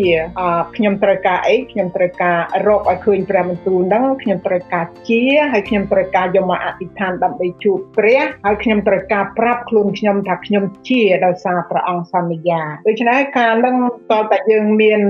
[0.75, 13.75] ខ្ញុំត្រូវការអីខ្ញុំត្រូវការរកឲ្យឃើញព្រះបន្ទូលហ្នឹងខ្ញុំត្រូវការជាហើយខ្ញុំត្រូវការយកមកអធិដ្ឋានដើម្បីជួបព្រះហើយខ្ញុំត្រូវការប្រាប់ខ្លួនខ្ញុំថាខ្ញុំជាដោយសារព្រះអង្គសន្យាដូច្នេះការនឹង
[14.11, 15.01] តើតែយើងមាន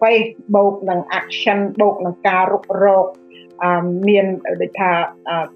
[0.00, 3.06] faith បូកនឹង action បូកនឹងការរុករក
[4.08, 4.26] មាន
[4.62, 4.90] ដូចថា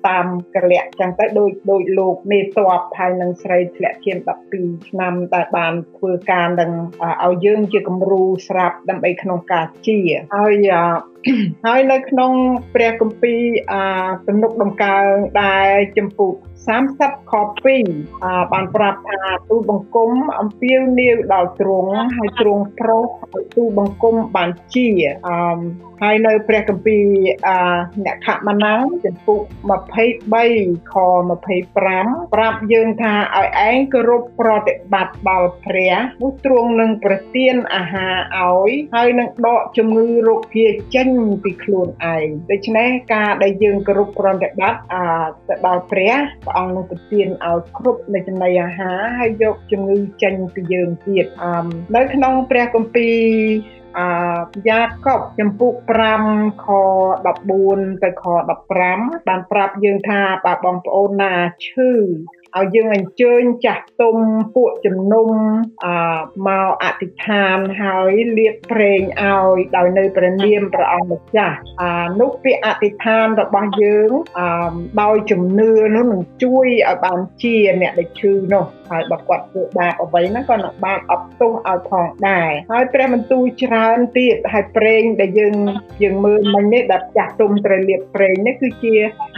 [0.09, 4.13] តាមកលៈចឹងទៅដូចដូចលោកមេតបហើយនឹងស្រីធ្លាក់ជា
[4.53, 6.73] 12ឆ្នាំដែលបានធ្វើការនឹង
[7.25, 9.99] ឲ្យយើងជាគំរូស្រាប់ដើម្បីក្នុងការជា
[10.37, 10.55] ហើយ
[11.67, 12.33] ហើយនៅក្នុង
[12.75, 13.41] ព្រះគម្ពីរ
[14.29, 15.11] ទំនុកដំកើង
[15.43, 16.33] ដែលចំពុក
[16.71, 17.33] 30ខ
[17.93, 24.89] 2បានប្រាប់ថាទូបង្គំអំពាវនាវដល់ទ្រង់ហើយទ្រង់ប្រោសឲ្យទូបង្គំបានជា
[25.27, 27.07] អឺហើយនៅព្រះគម្ពីរ
[28.05, 29.41] អ្នកខមណាំងចំពុក
[30.17, 30.95] 23ខ
[31.41, 31.77] 25
[32.35, 41.09] ប្រាប់យើងថាឲ្យឯងគោរពប្រតិបត្តិដល់ព្រះនោះទ្រង់នឹងប្រទានអាហារឲ្យហើយនឹងដកជំងឺរោគភាចេញ
[41.43, 44.81] ពីខ្លួនឯងដូច្នេះការដែលយើងគោរពប្រតិបត្តិ
[45.49, 46.13] ទៅដល់ព្រះ
[46.53, 51.27] ព្រះអង្គនឹងប្រទានឲ្យគ្រប់នៃចំណីអាហារហើយយកជំងឺចេញពីយើងទៀត
[51.95, 53.19] នៅក្នុងព្រះគម្ពីរ
[53.99, 54.09] អា
[54.69, 55.73] យ៉ាកុបចំពុក
[56.19, 56.67] 5ខ
[57.35, 58.25] 14ទៅខ
[58.81, 61.33] 15បានប្រាប់យើងថាបើបងប្អូនណា
[61.67, 61.91] ឈឺ
[62.59, 64.17] ឲ្យយើងអញ្ជើញចាស់ទុំ
[64.55, 65.29] ពួកជំនុំ
[65.85, 65.87] អ
[66.47, 74.41] មកអធិដ្ឋានហើយលៀបប្រេងឲ្យដោយនៅព្រះនាមព្រះអង្គម្ចាស់អានោះពាក្យអធិដ្ឋានរបស់យើងអ
[75.03, 85.55] ដោយជំនឿនោះនឹងជួយឲ្យបានជាអ្នកដែលឈឺនោះ ហើយបើគាត់ធ្វើបាបអ្វីហ្នឹងក៏នឹងបានអត់ទោសឲ្យផងដែរហើយព្រះបន្ទូលច្រើនទៀតហើយប្រេងដែលយើង
[86.03, 88.95] យើងមើលមិញនេះដែលចាស់ទុំត្រូវលាបប្រេងនេះគឺជា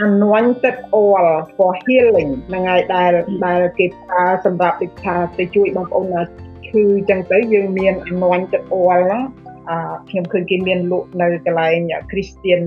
[0.07, 3.11] anointed oil for healing ហ្នឹងហើយដែល
[3.45, 6.21] ដែលគេប្រើសម្រាប់ដូចថាទៅជួយបងប្អូនណា
[6.67, 9.44] ឈឺចឹងទៅយើងមាន anointed oil ហ្នឹងអឺ
[10.09, 11.79] ខ្ញុំឃើញគេមានលក់នៅកន្លែង
[12.11, 12.61] Christian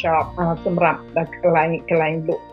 [0.00, 0.24] shop
[0.66, 1.00] សម្រាប់
[1.44, 2.44] កន្លែងកន្លែងលក់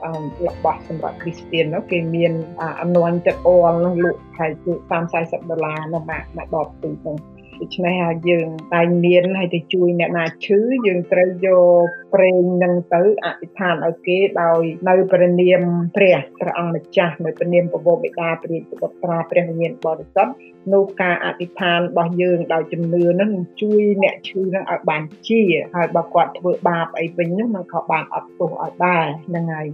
[0.47, 2.33] របស់សម្រាប់ Christian នោះគេមាន
[2.81, 7.17] អំនួនចិត្ត oil នោះលក់ហើយគឺ30 40ដុល្លារនៅមួយមួយដបទូហ្នឹង
[7.61, 15.61] ដូច្នេះហើយយើងតែមានហើយទៅជួយអ្នកណាឈឺយើងត្រូវយកប្រេងនឹងទៅអធិដ្ឋានឲ្យគេដោយនៅព្រះនាម
[15.95, 20.33] ព្រះព្រះអង្គម្ចាស់នៅព្រះនាមពពបិតាព្រះពុទ្ធត្រាព្រះវិញ្ញាណបរិសុទ្ធ
[20.73, 25.41] នោះការអធិដ្ឋានរបស់យើងដោយជំនឿនឹងជួយអ្នកឈឺនឹងឲ្យបានជា
[25.73, 29.67] ហើយបើគាត់ធ្វើបាបអីវិញនោះនឹងក៏បានអត់ទោសឲ្យដែរហ្នឹងហើយ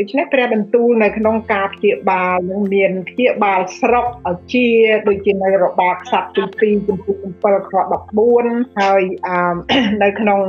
[0.00, 4.68] ដូច្នេះព្រះបន្ទូលនៅក្នុងការព្យាបាលនឹងមានព្យាបាលស្រុកឲ្យជា
[5.08, 7.72] ដូចជានៅរបបខ្សត្រទី2ចំពុក7ខ
[8.24, 9.02] 14ហើយ
[10.02, 10.40] នៅក្នុង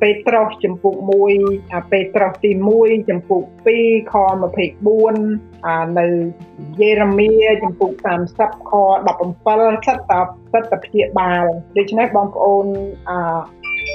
[0.00, 0.94] ពេត្រុសចំពុក
[1.42, 2.50] 1ពេត្រុសទី
[2.80, 3.42] 1ចំពុក
[3.76, 4.14] 2ខ
[4.80, 6.06] 24នៅ
[6.80, 7.30] យេរេមៀ
[7.64, 7.90] ចំពុក
[8.30, 8.72] 30ខ
[9.28, 10.12] 17សិតត
[10.52, 11.44] សិតតព្យាបាល
[11.76, 12.66] ដូច្នេះបងប្អូន
[13.10, 13.12] អ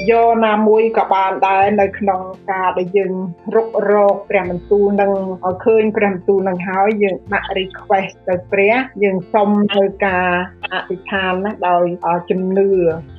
[0.09, 2.21] យកណាមួយក៏បានដែរនៅក្នុង
[2.51, 3.13] ការដែលយើង
[3.55, 5.11] រុករកព្រះបន្ទូលនឹង
[5.45, 10.29] ឲ្យឃើញព្រះបន្ទូលនឹងហើយយើងដាក់ request ទៅព្រះយើងសុំនៅការ
[10.73, 11.85] អធិដ្ឋានណាដោយ
[12.29, 12.69] ជំនឿ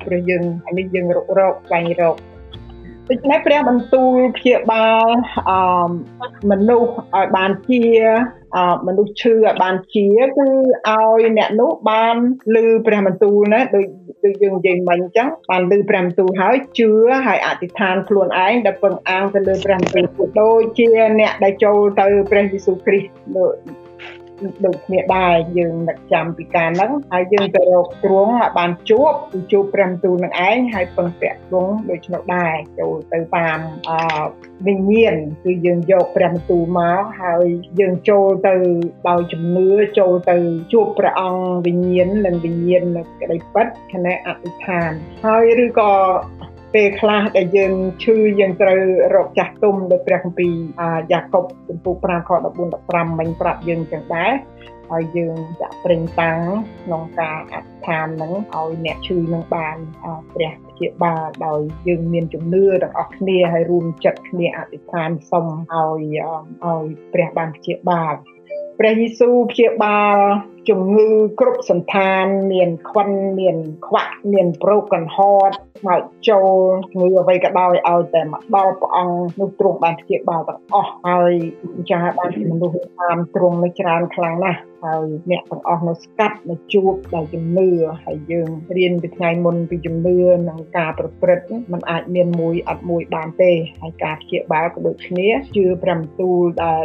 [0.05, 0.45] ព្រោះយើង
[0.79, 2.17] នេះយើងរុករកស្វែងរក
[3.11, 5.07] ដូច្នេះព្រះបន្ទូលព្យាបាល
[5.51, 5.53] អ
[6.51, 7.85] មនុស្សឲ្យបានជា
[8.87, 10.49] មនុស្សឈឺឲ្យបានជាគឺ
[10.89, 12.17] ឲ្យអ្នកនោះបាន
[12.55, 13.87] ឮព្រះបន្ទូលណាដូច
[14.25, 16.91] ដូចយើងនិយាយមិញអញ្ចឹងបានឮព្រះបន្ទូលហើយជឿ
[17.27, 20.87] ហើយអធិដ្ឋានខ្លួនឯងដែលពឹងអាងទៅលើព្រះបន្ទូលដូចជា
[21.21, 23.39] អ្នកដែលចូលទៅព្រះយេស៊ូវគ្រីស្ទ
[24.67, 33.91] ដូចគ្នាដែរយើងនឹកចាំពីការហ្នឹងហើយយើងទៅរកទ្រង់ឲ្យបានជួបគឺជួបព្រះទូលនឹងឯងហើយពឹងពាក់ទ្រង់ដូចនោះដែរចូលទៅតាមអ
[34.67, 37.47] វិញ្ញាណគឺយើងយកព្រះបន្ទូលមកហើយ
[37.81, 38.55] យើងចូលទៅ
[39.09, 40.37] ដោយជំនឿចូលទៅ
[40.73, 44.91] ជួបព្រះអង្គវិញ្ញាណនិងវិញ្ញាណនៅក្តីពិតគណៈអធិដ្ឋាន
[45.25, 45.91] ហើយឬក៏
[46.75, 48.81] ពេលខ្លះដែលយើងឈឺយើងត្រូវ
[49.15, 50.53] រកចាស់ទុំដោយព្រះគម្ពីរ
[51.13, 54.33] យ៉ាកុបចំពោះ5ខ14 15មិញប្រាប់យើងចឹងដែរ
[54.91, 56.39] ហើយយើងចាក់ប្រេងតាំង
[56.85, 59.77] ក្នុងការអធិដ្ឋាននឹងឲ្យអ្នកឈឺនឹងបាន
[60.35, 66.19] ព្រះព្យាបាលដោយយើងមានជំនឿទាំងអស់គ្នាហើយរួមចិត្តគ្នាអធិដ្ឋានសុំឲ្យ
[66.67, 68.15] ឲ្យព្រះបានព្យាបាល
[68.79, 70.17] ព្រះយេស៊ូវព្យាបាល
[70.69, 71.09] ជំងឺ
[71.41, 75.55] គ្រប់សន្តានមានខ្វិនមានខ្វាក់មាន broken heart
[75.87, 76.57] មកចូល
[76.93, 81.33] ជំងឺអ្វីក៏ដោយឲ្យតែមកដល់ព្រះអង្គនោះទ្រង់បានព្យាបាលទាំងអស់ហើយ
[81.75, 87.69] អញ្ចឹងបានមនុស្សតាមទ្រង់នៅច្រើនខ្លាំងណាស់ហើយអ្នកទាំងអស់នៅស្កាត់នៅជួបដោយជំនឿ
[88.05, 90.19] ហើយយើងរៀនពីថ្ងៃមុនពីជំនឿ
[90.49, 96.85] និងការប្រព្រឹត្តมันអាចមានមួយអត់មួយបានទេហើយការព្យាបាលក៏ដូចគ្នាជឿព្រះបន្ទូលដែល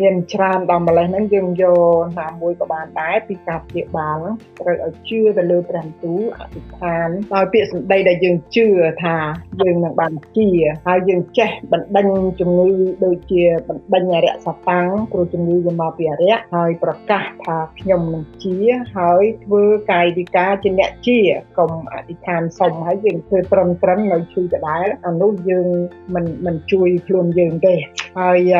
[0.00, 4.18] មានច្រើនដល់ម្លេះហ្នឹងយើងយកណាមួយក៏បានដែរពីការព្យាបាល
[4.60, 8.66] ត្រូវឲ្យជឿទៅលើព្រះបន្ទូលអធិដ្ឋានដោយពាក្យសម្ដីដែលយើងជឿ
[9.04, 9.16] ថា
[9.62, 10.48] យើងនឹងបានជា
[10.86, 12.06] ហើយយើងចេះបណ្ដេញ
[12.40, 12.68] ជំងឺ
[13.04, 18.56] ដូចជាបណ្ដេញអរិយសតាំងព្រោះជំងឺវាមកពីអរិយហើយប្រកាសថាខ្ញុំនឹងជា
[18.96, 21.18] ហើយធ្វើកាយវិការជាអ្នកជា
[21.58, 25.66] កុំអធិដ្ឋានសុំហើយយើងធ្វើត្រឹមត្រឹមនៅឈឺដដែលអានោះយើង
[26.14, 27.74] មិនមិនជួយខ្លួនយើងទេ
[28.18, 28.52] ហើយ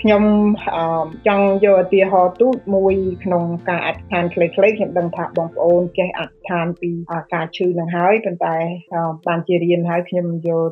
[0.00, 0.24] ខ្ញុំ
[1.26, 6.90] ចង់យកឧទាហរណ៍ទូចមួយក្នុងការអធិដ្ឋានខ្លីៗខ្ញុំដឹងថាបងប្អូនចេះអធិដ្ឋានពី
[7.34, 8.56] ការឈឺនឹងហើយប៉ុន្តែ
[9.28, 10.70] បានជារៀនហើយខ្ញុំយក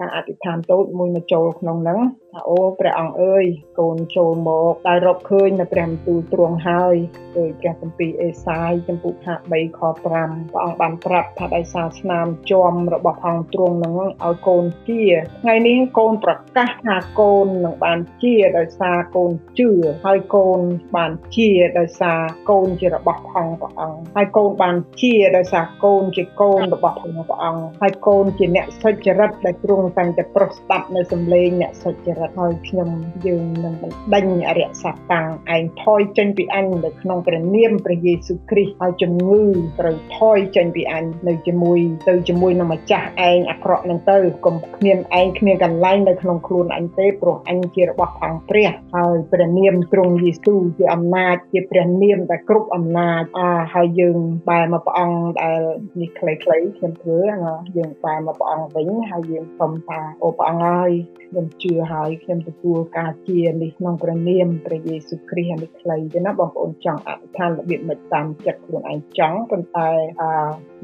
[0.00, 1.98] ការអធិដ្ឋានតូចមួយមកចូលក្នុងហ្នឹង
[2.36, 3.44] ថាអូព្រះអង្គអើយ
[3.78, 6.96] កូនចូលមកដែលរកឃើញនៅព្រះបន្ទូលទ្រង់ហើយ
[7.38, 9.14] ដោយព្រះគម្ពីរអេសាយចំពុក
[9.48, 15.02] 53ខ5ព្រះអង្គបានប្រាប់ថាដោយសារស្នាមជាំរបស់ផងទ្រង់នឹងឲ្យកូនជា
[15.42, 19.70] ថ្ងៃនេះកូនប្រកាសថាកូននឹងបានជាដោយសារកូនជឿ
[20.04, 20.60] ហើយកូន
[20.96, 22.20] បានជាដោយសារ
[22.50, 32.88] កូនជារបស់ផងព្រះអង្គហើយកូនបានជាដោយសារកូនជាកូនរបស់ផងព្រះអង្គហើយកូនជាអ្នកសុចរិតដែលទ្រង់តែងតែប្រោះស្ដាប់នៅសំឡេងអ្នកសុចរិតហើយខ្ញុំ
[33.26, 39.42] យើងនឹងបណ្ដេញអរិយសត្វតាំងឯងថយចេញពីអញនៅក្នុងព្រះនាមព្រះយេស៊ូវគ្រីស្ទហើយជំងឺ
[39.80, 55.60] ត្រូវថយចេញពីអញនៅជាមួយទៅជាមួយនឹងម្ចាស់ឯងអាក្រក់នឹងទៅកុំគ្មានឯងគ្មានកន្លែងនៅក្នុងខ្លួនអញទេព្រោះអញជារបស់ផងព្រះហើយព្រះនាមទ្រង់យេស៊ូវជាអំណាចជាព្រះនាមដែលគ្រប់អំណាចអាហើយយើងបែរមកព្រះអង្គដែល
[56.00, 57.18] នេះខ្លីៗខ្ញុំធ្វើ
[57.76, 60.90] យើងបែរមកព្រះអង្គវិញហើយយើងសុំថាអូព្រះអង្គហើយ
[61.22, 69.90] ខ្ញុំជឿហើយខ្ញុំទទួលការជានេះក្នុងព្រះនាមព្រះយេស៊ូវគ្រីស្ទនេះខ្លីទេណាបងប្អូនចង់អធិដ្ឋានរបៀបមិនតាមចិត្តខ្លួនឯងចង់ប៉ុន្តែ
[70.20, 70.30] អឺ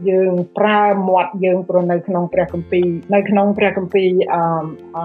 [0.08, 5.04] យើងប្រើមាត់យើងព្រោះនៅក្នុងព្រះគម្ពីរនៅក្នុងព្រះគម្ពីរអឺ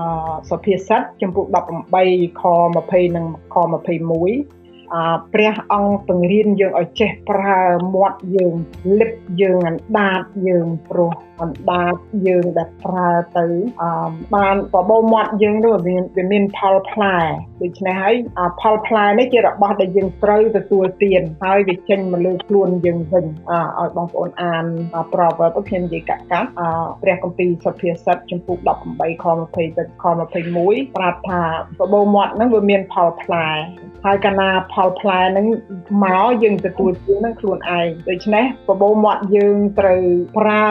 [0.49, 1.45] សុភាសិតចំពុក
[1.93, 2.43] 18ខ
[2.77, 4.95] 20និងខ21អ
[5.34, 7.63] ព្រះអង្គពង្រៀនយើងឲ្យចេះប្រើ
[7.95, 8.56] មាត់យើង
[8.99, 11.95] លិបយើងអណ្ដាតយើងព្រោះ អណ្ដាត
[12.28, 13.45] យើងដែលប្រើទៅ
[13.82, 13.84] អ
[14.36, 17.17] បានបបោមាត់យើងនោះវាវាមានផលផ្លែ
[17.63, 18.15] ដូច្នេះហើយ
[18.62, 23.26] ផលផ្លែនេះជារបស់ដែលយើងត្រូវទទួលទានហើយវាចេញមកលើខ្លួនយើងវិញ
[23.80, 24.65] ឲ្យបងប្អូនអាន
[25.13, 26.50] ប្រវត្តិខ្ញុំនិយាយកាត់កាត់
[27.04, 28.58] ព្រះគម្ពីរសុភាសិតចំពុក
[28.91, 30.06] 18ខ20ទៅខ
[30.50, 31.41] 21ប្រាប់ថា
[31.80, 33.47] បបោមាត់ហ្នឹងវាមានផលផ្លែ
[34.06, 35.47] ហើយកាលណាផលផ្លែហ្នឹង
[36.04, 40.02] មកយើងទទួលទាននឹងខ្លួនឯងដូច្នេះបបោមាត់យើងត្រូវ
[40.38, 40.67] ប្រើ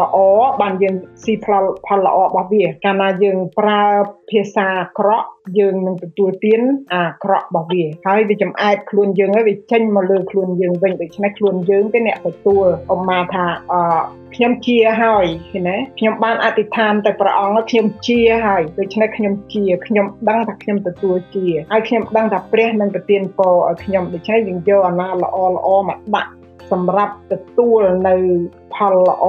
[0.00, 0.16] ល្អ
[0.62, 3.82] បានយើងស៊ីផលផលល្អរបស់វា កាលណាយើងប្រើ
[4.30, 5.26] ភាសាអាក្រក់
[5.58, 6.60] យើងនឹងទទួលទាន
[6.94, 13.74] អាក្រក់របស់វាហើយវាចំអែតខ្លួនយើងហើយវាចេញមកលើខ្លួនយើងវិញដូច្នេះខ្លួនយើងទេអ្នកទទួលអមថាអ
[14.34, 26.30] ខ្ញុំជាហើយឃើញទេខ្ញុំបានអធិដ្ឋានទៅព្រះអង្គខ្ញុំជាហើយដូច្នេះខ្ញុំជាខ្ញុំដឹងថាខ្ញុំទទួលជាហើយខ្ញុំដឹងថាព្រះនឹងប្រទានពរឲ្យខ្ញុំដូច្នេះយើងយកអាណាល្អល្អមកដាក់
[26.72, 28.14] សម្រាប់ទទួលនៅ
[28.74, 29.24] ផលល្អ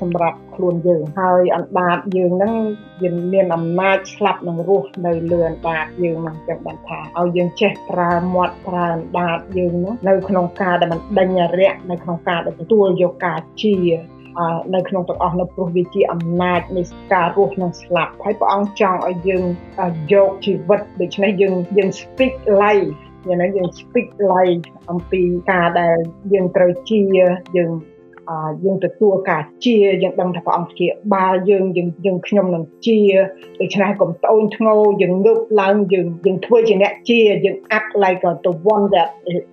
[0.00, 2.54] សម្រាប់ខ្លួនយើងហើយអណ្ដាតយើងហ្នឹង
[3.02, 13.76] វាមានអំណាចស្លាប់នឹងរស់នៅលើអណ្ដាតយើងហ្នឹងចឹងបានថាឲ្យយើងចេះប្រើមាត់ប្រើអណ្ដាតយើងហ្នឹងនៅក្នុងការដែលมันដេញរយៈនៅក្នុងការដែលទទួលយកការជា
[14.74, 16.82] នៅក្នុងទាំងអស់នៅព្រោះវាជាអំណាចនៃ
[17.12, 19.44] ការរស់និងស្លាប់ហើយព្រះអង្គចង់ឲ្យយើង
[20.12, 22.90] យកជីវិតដូច្នេះយើងយើង speak life
[23.28, 25.96] យ៉ាងណាយើង speak life អំពីការដែល
[26.32, 27.00] យើងត្រូវជា
[27.56, 27.70] យើង
[28.64, 33.00] យើងទទួលការជាយើងដឹងថាព្រះអង្គជាបាលយើងយើងយើងខ្ញុំនឹងជា
[33.60, 39.08] ដូច្នេះកុំត្អូញធ្ងរយើងងើបឡើងយើងយើងធ្វើជាអ្នកជាយើង act like the one that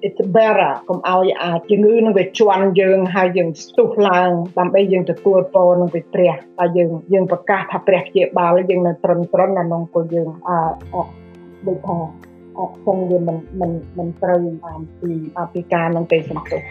[0.05, 10.49] it's better កុំឲ្យអាជំងឺនឹងវាជន់យើងហើយយើងស្ទុះឡើងដើម្បីយើងទទួលពរនឹងពីព្រះតែយើងយើងប្រកាសថាព្រះជាបាលយើងនៅត្រឹមត្រឹមនៅក្នុងពលយើងអ
[10.93, 10.95] អ
[11.67, 11.97] ដូចថា
[12.59, 15.11] អត់គង់វាមិនមិនមិនត្រូវតាមពី
[15.53, 16.61] ពីការនឹងទេសំទុះ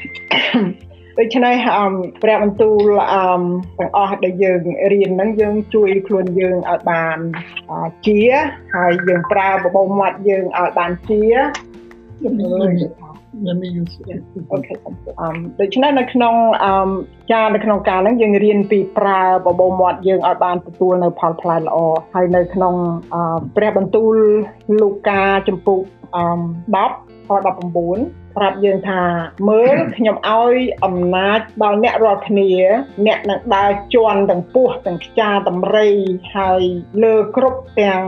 [1.18, 1.92] ដូច្នេះអម
[2.22, 3.42] ព្រះបន្ទូលអម
[3.78, 4.60] ទាំងអស់ដែលយើង
[4.92, 7.18] រៀនហ្នឹងយើងជួយខ្លួនយើងឲ្យបាន
[8.06, 8.18] ជា
[8.74, 11.22] ហើយយើងប្រើបបោមាត់យើងឲ្យបានជា
[13.46, 14.20] let me use it
[14.54, 14.76] okay
[15.20, 16.88] អមដូច្នេះនៅក្នុងអម
[17.32, 21.76] ចានៅក្នុងការហ្នឹងយើងរៀនពីប្រើបបោមាត់យើងឲ្យបានទទួលនៅផលផ្លែល្អ
[22.14, 22.74] ហើយនៅក្នុង
[23.56, 24.14] ព្រះបន្ទូល
[24.80, 25.80] លូកាចំពុក
[26.16, 26.40] អម
[26.74, 27.30] 10ខ
[27.80, 29.02] 19 ប្រាប់យើងថា
[29.48, 32.50] មើលខ្ញុំឲ្យអំណាចដល់អ្នករាល់គ្នា
[33.06, 35.88] អ្នកនឹងដើរជន់ទាំងពោះទាំងខ្ចាតម្រៃ
[36.36, 36.62] ហើយ
[37.02, 38.02] លើគ្រប់ទាំង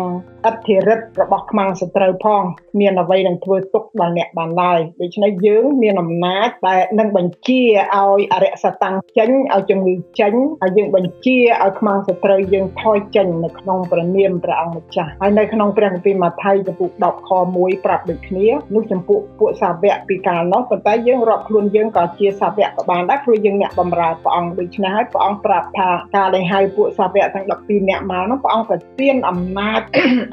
[0.47, 2.43] អធិរិទ្ធរបស់ខ្មាំងសត្រូវផង
[2.81, 7.63] មានអ្វីនឹងធ្វើទុកដល់អ្នកបានឡើយដូច្នេះយើងមានអំណាចដែលនឹងបញ្ជា
[7.95, 10.33] ឲ្យអរិយសតាំងចេញឲ្យជំងឺចេញ
[10.63, 29.81] ហើយយើងបញ្ជាឲ្យខ្មាំងសត្រូវយើងថយចេញនៅក្នុងព្រះនាមព្រះអង្គម្ចាស់ហើយនៅក្នុងព្រះគម្ពីរម៉ាថាយចំពុក10ខ1ប្រាប់ដូចគ្នានោះចំពុកពួកសាវកពីកាលនោះប៉ុន្តែយើងរាប់ខ្លួនយើងក៏ជាសាវកក៏បានដែរព្រោះយើងអ្នកបម្រើព្រះអង្គដូច្នេះហើយព្រះអង្គប្រាប់ថាការដែលហៅពួកសាវកទាំង12នាក់មកនោះព្រះអង្គប្រទានអំណាច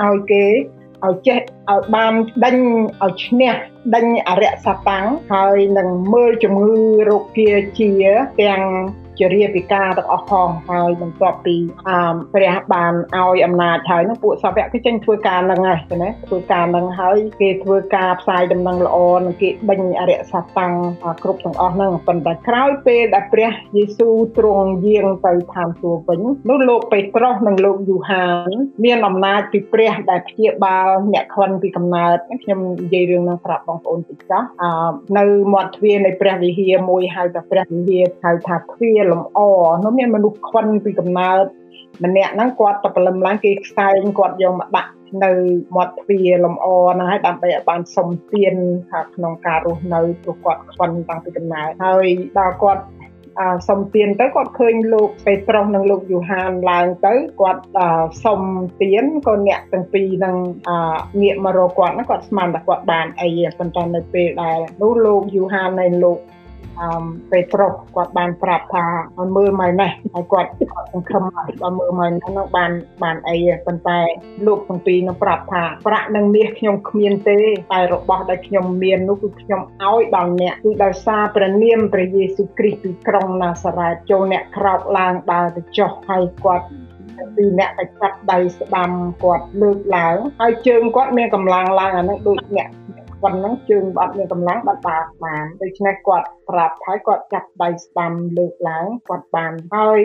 [0.04, 0.46] ឲ្យគេ
[1.06, 1.39] ឲ្យចេះ
[1.72, 2.13] ឲ្យបាន
[2.44, 2.58] ដេញ
[3.04, 3.54] ឲ្យឈ្នះ
[3.96, 7.91] ដេញអរិយសតាំងហើយនឹងមើលជំងឺរោគគាជា
[8.41, 8.62] ទាំង
[9.19, 11.56] ជារាពិការទាំងអស់ផងហើយបន្ទាប់ពី
[11.88, 20.74] អមព្រះបានឲ្យអំណាចហើយនោះពួកសាវកគេចេញធ្វើការនឹងហើយណាធ្វើការនឹងហើយគេធ្វើការផ្សាយដំណឹងល្អនិងគេដេញអរិយសតាំង
[21.24, 26.19] គ្រប់ទាំងអស់ហ្នឹងប៉ុន្តែក្រោយពេលដែលព្រះយេស៊ូវទ្រង់យាងទៅឋានសួគ៌វិញ
[26.50, 28.50] នោះលោកពេត្រុសនិងលោកយូហាន
[28.86, 34.43] មានអំណាចពីព្រះដែលព្យាបាលអ្នកខ្វិនពីកំណើតខ្ញុំនិយាយរឿងហ្នឹងប្រាប់បងប្អូនតិចចោះ
[35.17, 39.39] នៅមាត់ទ្វារនៃព្រះវិហារមួយហៅថាព្រះវិហារហៅថាទ្វារលំអ
[39.84, 41.43] នោះមានមនុស្សខ្វិនពីកំណើត
[42.04, 44.91] ម្នាក់ហ្នឹងគាត់ទៅព្រលឹមឡើងគេខ្សែងគាត់យកមកដាក់
[45.24, 45.32] នៅ
[45.76, 48.54] មាត់ទ្វារលំអហ្នឹងហើយដើម្បីឲ្យបានសុំទាន
[48.91, 52.06] ថាក្នុងការរស់នៅព្រោះគាត់ខ្វិនតាំងពីកំណើតហើយ
[52.39, 52.84] ដល់គាត់
[53.67, 57.63] សុំទានទៅគាត់ឃើញលោកពេត្រុសនិងលោកយូហានឡើងទៅគាត់
[58.24, 58.41] សុំ
[58.82, 60.36] ទានក៏អ្នកទាំងពីរនឹង
[61.21, 66.17] ងាកមករកគាត់ហ្នឹងគាត់ស្មានថាគាត់បានអីប៉ុន្តែនៅពេលដែលនោះលោកយូហាននិងលោក
[66.80, 68.86] អឺពេត្រុសគាត់បានប្រាប់ថា
[69.17, 72.71] ឲ្យមើលមកនេះហើយគាត់គាត់សង្ឃឹមថាបើមើលមកនេះនឹងបាន
[73.04, 74.00] បានអីប៉ុន្តែ
[74.45, 77.39] លោកទាំងពីរនឹងប្រាប់ថាប្រាក់និងមាសខ្ញុំគ្មានទេ
[77.71, 86.65] តែរបស់ដែលខ្ញុំមាននោះគឺខ្ញុំឲ្យដល់អ្នកគឺដោយសារព្រះនាមព្រះយេស៊ូវគ្រីស្ទពីក្រុងណាសារ៉េតចូលអ្នកក្រោកឡើងដើរទៅចុះហើយគាត់
[87.36, 88.91] ពីអ្នកទៅចាប់ដៃស្ដាំ
[89.24, 92.69] គាត់លើកឡើងហើយជើងគាត់មានកម្លាំងឡើងអានឹងដូចអ្នក
[93.24, 100.02] ប៉ុណ្ណឹងជើងបាត់មានកម្លាំងបាត់បាបានដូច្នេះគាត់ប្រាប់ហើយគាត់ចាប់ដៃស្ដាំលើកឡើងគាត់បានហើយ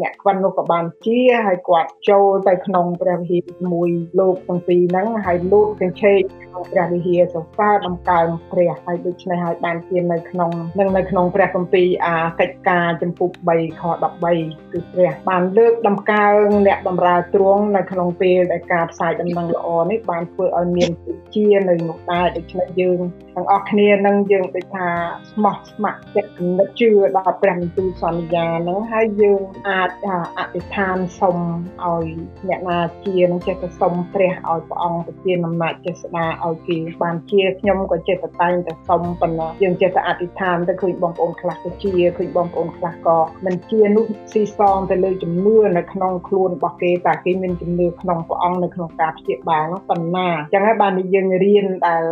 [0.00, 3.90] អ្នកខ្វិននោះក៏បានជាហើយគាត់ចូលទៅក្នុងព្រះវិហារមួយ
[4.20, 13.82] លោកទាំងពីរហ្នឹងហើយលូតកញ្ឆេកក្នុងព្រះវិហារសរសើរដំកើងព្រះហើយដូច្នេះហើយបានជានៅក្នុងនឹងនៅក្នុងព្រះគម្ពីរអាកិច្ចការចំពុក3ខ
[14.22, 20.90] 13គឺព្រះបានលើកដំកើងអ្នកបម្រើទ្រង់នៅក្នុងពេលដែលការផ្សាយដំណឹងល្អនេះបានធ្វើឲ្យមាន
[21.34, 23.00] ជានៅនោះដែរដូច្នេះយើង
[23.34, 24.88] ទាំងអស់គ្នានឹងយើងដូចថា
[25.30, 29.90] ស្មោះស្ម័គ្រចិត្តគំនិតជឿដល់ព្រះបន្ទូលសន្យាហ្នឹងហើយយើងអាច
[30.38, 31.36] អធិដ្ឋានសុំ
[31.84, 32.06] ឲ្យ
[32.48, 52.04] អ្នកណាជានឹងចេះតែសុំព្រះឲ្យព្រះអង្គប្រទានអំណាចចេស្តាឲ្យគេបានជាខ្ញុំក៏ចេះតែតែងតែសុំប៉ុណ្ណោះយើងចេះតែអធិដ្ឋានទៅឃើញបងប្អូនខ្លះក៏ជាឃើញបងប្អូនខ្លះក៏មិនជានោះស៊ីសងទៅលើជំនឿនៅក្នុងខ្លួនរបស់គេតែគេមានជំនឿក្នុងព្រះអង្គនៅក្នុងការព្យាបាលនោះប៉ុណ្ណាអញ្ចឹងហើយបានយើងរៀនដែល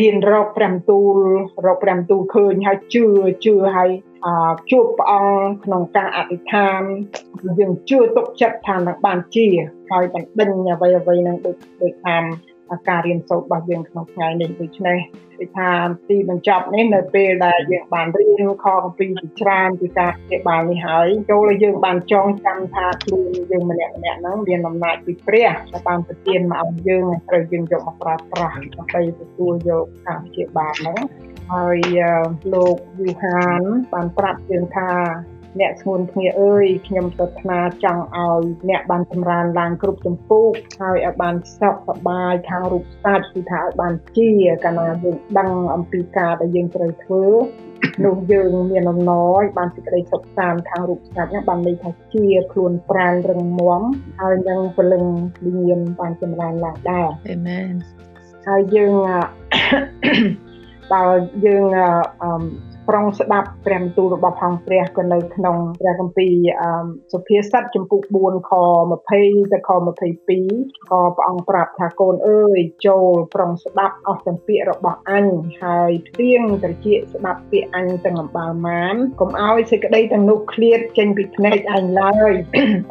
[0.00, 1.16] រៀនរកព្រះបន្ទូល
[1.66, 3.04] រកព្រះបន្ទូលឃើញហើយជឿ
[3.44, 3.90] ជឿហើយ
[4.70, 6.80] ជួបព្រះអង្គក្នុងការអធិដ្ឋាន
[7.58, 9.46] យើងជឿទុកចិត្តថានឹងបានជា
[9.90, 12.24] ហើយបណ្ដេញអ្វីអ្វីនឹងដូចដូចតាម
[12.88, 14.98] ការរៀនសូត្ររបស់យើងក្នុងថ្ងៃនេះដូច្នេះ
[15.38, 15.70] គឺថា
[16.08, 30.98] ទីបញ្ចប់នេះនៅពេលដែលយើងបានរៀនខកំពីជាច្រើនពីការព្យាបាលនេះហើយចូលឲ្យយើងបានចងចាំថាខ្លួនយើងម្នាក់ម្នាក់ហ្នឹងមានអំណាចពីព្រះដែលបានប្រទានមកឲ្យយើងត្រូវយើងយកមកប្រើប្រាស់ដើម្បីទទួលយកការព្យាបាលហ្នឹង
[31.52, 31.78] ហើយ
[32.54, 33.60] លោកយូហាន
[33.92, 34.90] បានប្រាប់យើងថា
[35.60, 40.46] អ្នកស្ងួនគ្នាអើយខ្ញុំប្រាថ្នាចង់ឲ្យអ្នកបានចម្រើនឡើងគ្រប់ចម្ពោះ
[40.80, 44.30] ហើយឲ្យបានសុខសប្បាយខាងរូបសាស្ត្រគឺថាឲ្យបានជា
[44.64, 47.24] កាលណាយើងដឹងអំពីការដែលយើងត្រូវធ្វើ
[48.04, 53.82] នោះយើងមានអំណរបានសេចក្តីសុខសាន្តខាងរូបសាស្ត្រហ្នឹងបានន័យថាជាខ្លួនប្រាណរឹងមាំ
[54.20, 55.04] ហើយនឹងពលឹង
[55.44, 57.72] វិញ្ញាណបានចម្រើនឡើងដែរអាមែន
[58.46, 58.92] ហើយយើង
[60.92, 61.04] បើ
[61.46, 61.64] យើង
[62.88, 66.34] ប្រុងស្ដាប់ព្រះបន្ទូលរបស់ផងព្រះក៏នៅក្នុងព្រះគម្ពីរ
[67.12, 68.52] សុភាសិតចំពុក4ខ
[69.00, 69.70] 20ទៅខ
[70.30, 75.26] 22ក៏ព្រះអង្គប្រាប់ថាកូនអើយចូលប្រុងស្ដាប់អស់ទាំងពាក្យរបស់អញ
[75.62, 82.32] ហើយផ្ទៀងត្រជាស្ដាប់ពាក្យអញទាំងអំបល់មានកុំឲ្យសេចក្តីទាំងនោះឃ្លាតចេញពីភ្នែកអញឡើយ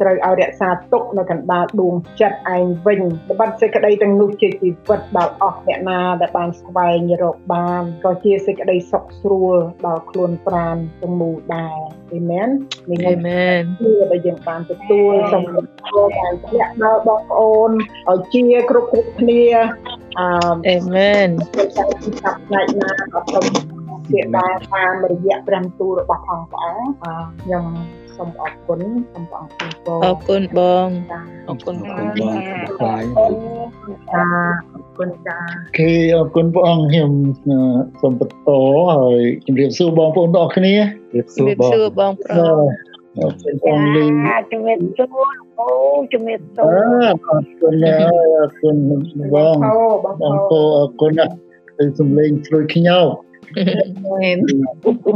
[0.00, 9.56] ត្រូវឲ្យរក្សាទុកនៅកណ្ដាលដួងចិត្តឯងវិញត្បិតសេចក្តីទាំងនោះជាជីវិតដល់អស់អ្នកណាដែលបានស្វែងរកបានក៏ជាសេចក្តីសុខស្រួល
[9.86, 11.76] ដល់ខ្លួនប្រាណទាំងមូលដែរ
[12.14, 12.48] អាមែន
[12.90, 17.70] នេះអាមែនគឺដែលយើងបានទទួលសូមអរគុណដល់ធ្លាក់ដល់បងប្អូន
[18.08, 19.42] ឲ្យជាគ្រប់គ្រប់គ្នា
[20.18, 20.28] អឺ
[20.68, 21.28] អាមែន
[21.76, 21.84] ចា
[22.32, 23.46] ប់ផ្នែកណាក៏សូម
[24.10, 27.64] ជាដែរតាមរយៈព្រះទូលរបស់ផងព្រះអង្គខ្ញុំ
[28.16, 28.80] សូមអរគុណ
[29.12, 30.88] សូមព្រះអង្គអរគុណបង
[31.48, 32.06] អរគុណបង
[32.76, 33.02] ខ្លាយ
[34.12, 34.26] ចា
[34.72, 35.38] អរ គុណចា
[35.78, 37.10] គេអរគុណព្រះអង្គខ្ញុំ
[38.00, 38.50] សូមបន្ត
[38.96, 40.74] ហើយជម្រាបសួរបងប្អូនទាំងអស់គ្នា
[41.12, 42.60] ជម្រាបសួរបងសួរបងប្រុស
[43.18, 44.04] អរគុណបងលី
[44.52, 45.68] ជំរាបសួរអូ
[46.12, 48.76] ជំរាបសួរអរគុណអរគុណ
[49.34, 49.56] បង
[50.04, 51.34] បងអរគុណណាស់
[51.78, 52.98] ទៅសំលេងស្រួយខ្ញោ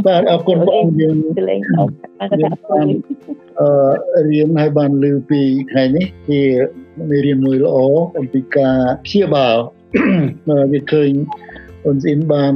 [0.07, 1.17] បាទអរគុណបងយើង
[1.49, 1.59] លេង
[3.59, 5.41] អឺរៀនឲ្យបានលើពី
[5.71, 6.41] ថ្ងៃនេះជា
[7.09, 7.77] មេរៀនមួយល្អ
[8.19, 9.55] អំពីការព្យាបាល
[10.71, 11.11] វាឃើញ
[11.85, 12.53] អូនស៊ីនបាន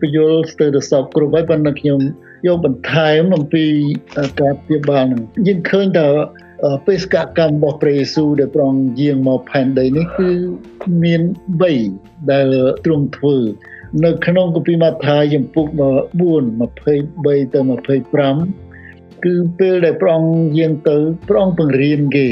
[0.00, 2.00] បញ្យល់ស្ទើរទៅសពគ្រប់ហើយប៉ុន្តែខ្ញុំ
[2.46, 3.64] យកបន្ថែមអំពី
[4.40, 6.08] ការព្យាបាលហ្នឹងយើងឃើញថា
[6.86, 10.30] បេសកកម្មរបស់ព្រះយេស៊ូវដែលប្រងយាងមកផែនដីនេះគឺ
[11.02, 11.22] មាន
[11.76, 13.36] 3ដែលទ្រង់ធ្វើ
[14.04, 15.78] នៅក្នុងគម្ពីរម៉ាថាយចំពុក4
[16.60, 20.96] 23ទៅ25គឺពេលដែលព្រះអង្គយាងទៅ
[21.28, 22.28] ព្រះអង្គបង្រៀនគេ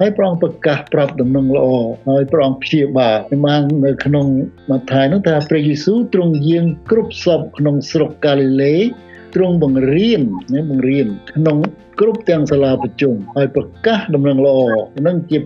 [0.00, 1.66] ហើយព្រះអង្គប្រកាសប្រាប់ដំណឹងល្អ
[2.08, 4.26] ហើយព្រះអង្គព្យាបាលបាននៅក្នុង
[4.70, 8.76] ម៉ាថាយនោះថាព្រះយេស៊ូវទ្រង់យាងគ្រប់សពក្នុងស្រុកកាលីលេ
[9.34, 10.22] ទ្រង់បង្រៀន
[10.70, 11.58] បង្រៀនក្នុង
[12.00, 14.58] គ្រប់ទាំងសាលាប្រជុំហើយប្រកាសដំណឹងល្អ
[15.06, 15.38] នឹងជា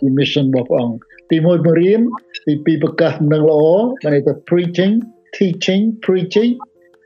[0.00, 2.00] ជា mission របស់ព្រះអង្គ ទី1បង្រៀន
[2.46, 3.62] ទី2ប្រកាសដំណឹងល្អ
[4.04, 4.94] បានន័យថា preaching
[5.36, 6.52] teaching preaching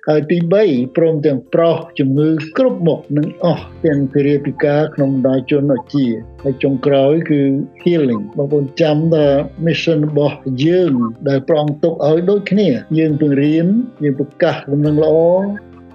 [0.08, 6.06] ហើយទី3ព្រមទាំងប្រោះជំងឺគ្រប់មុខនិងអស់ទាំងពរាពិការក្នុងបណ្ដាជនអជា
[6.42, 7.40] ហើយចុងក្រោយគឺ
[7.82, 9.26] healing បងប្អូនចាំថា
[9.66, 10.92] mission របស់យើង
[11.28, 12.68] ដែលប្រងទុកឲ្យដូចគ្នា
[12.98, 13.66] យើងពង្រៀន
[14.02, 15.16] យើងប្រកាសដំណឹងល្អ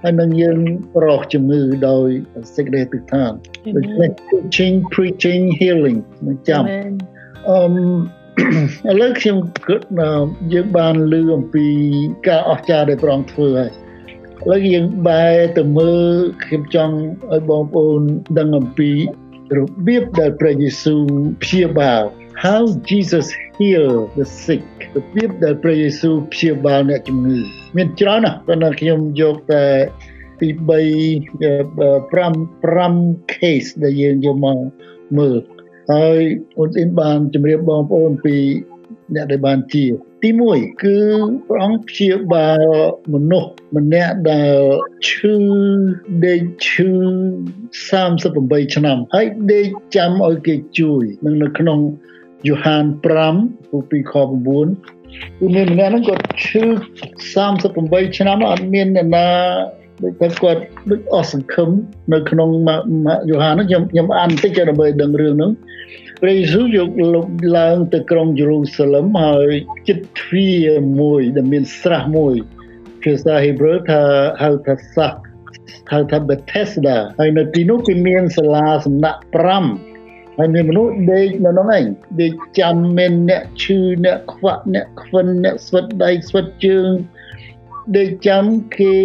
[0.01, 0.57] ហើយនឹងយើង
[0.95, 2.07] ប្រោះជំងឺដោយ
[2.55, 3.31] សេចក្តីទិដ្ឋាន
[3.75, 6.63] ដូច្នេះ teaching preaching healing នឹងចាំ
[7.49, 7.59] អឺ
[8.89, 9.81] ឥឡូវខ្ញុំគិត
[10.53, 11.67] យើងបានឮអំពី
[12.27, 13.71] ការអស្ចារ្យដែលប្រងធ្វើហើយ
[14.43, 16.13] ឥឡូវយើងបែរទៅមើល
[16.43, 16.95] ខ្ញុំចង់
[17.33, 18.01] ឲ្យបងប្អូន
[18.37, 18.91] ដឹងអំពី
[19.57, 21.01] របៀបដែលព្រះយេស៊ូវ
[21.43, 22.03] ព្យាបាល
[22.45, 23.27] how Jesus
[23.59, 24.65] heal the sick
[24.95, 27.39] របៀបដែលព្រះយេស៊ូវព្យាបាលអ្នកជំងឺ
[27.77, 29.65] មានច្រើនណាស់ប៉ុន្តែខ្ញុំយកតែ
[30.39, 30.73] ពី3 5
[32.85, 34.59] 5 case ដែលយើងយកមក
[35.17, 35.37] មើល
[35.91, 36.19] ហើយ
[36.57, 38.35] អូនអ៊ីនបានជម្រាបបងប្អូនពី
[39.15, 39.85] អ្នកដែលបានជា
[40.23, 40.97] ទី1គឺ
[41.47, 42.63] ព្រះអង្គព្យាបាល
[43.13, 44.57] មនុស្សម្នាក់ដែល
[45.07, 45.35] ឈឺ
[46.25, 46.91] ដេកឈឺ
[47.89, 51.79] 38ឆ្នាំហើយដេកចាំឲ្យគេជួយនឹងនៅក្នុង
[52.47, 52.83] យ៉ូហាន
[53.37, 56.63] 5ពីខ9គឺមានម្នាក់ហ្នឹងគាត់ឈឺ
[57.35, 59.27] 38ឆ្នាំអត់មានអ្នកណា
[60.03, 61.69] ដូចតែគាត់ដូចអស់សង្ឃឹម
[62.13, 62.49] នៅក្នុង
[63.29, 65.51] យ៉ូហានហ្នឹងខ្ញុំខ្ញុំអានបន្តិចដើម្បីដឹងរឿងហ្នឹង
[66.21, 69.51] ព្រះយេស៊ូវយកលោកឡើងទៅក្រុងយេរូសាឡឹមហើយ
[69.87, 70.69] ចិត្តទ្វារ
[70.99, 72.35] មួយដែលមានស្រះមួយ
[73.03, 74.01] ភាសាហេប្រឺថា
[74.41, 75.07] ហៅថាសា
[75.91, 79.21] ហៅថា Bethesda ហើយនៅទីនោះគឺមានសាលាសំណាក់
[79.75, 81.85] 5ហើយមានមនុស្សដេកនៅនោះឯង
[82.21, 86.89] ដេកចាំមានអ្នកឈឺអ្នកខ្វាក់អ្នកខ្វិនអ្នកស្វិតដៃស្វិតជើង
[87.97, 88.45] ដេកចាំ
[88.77, 88.95] គេ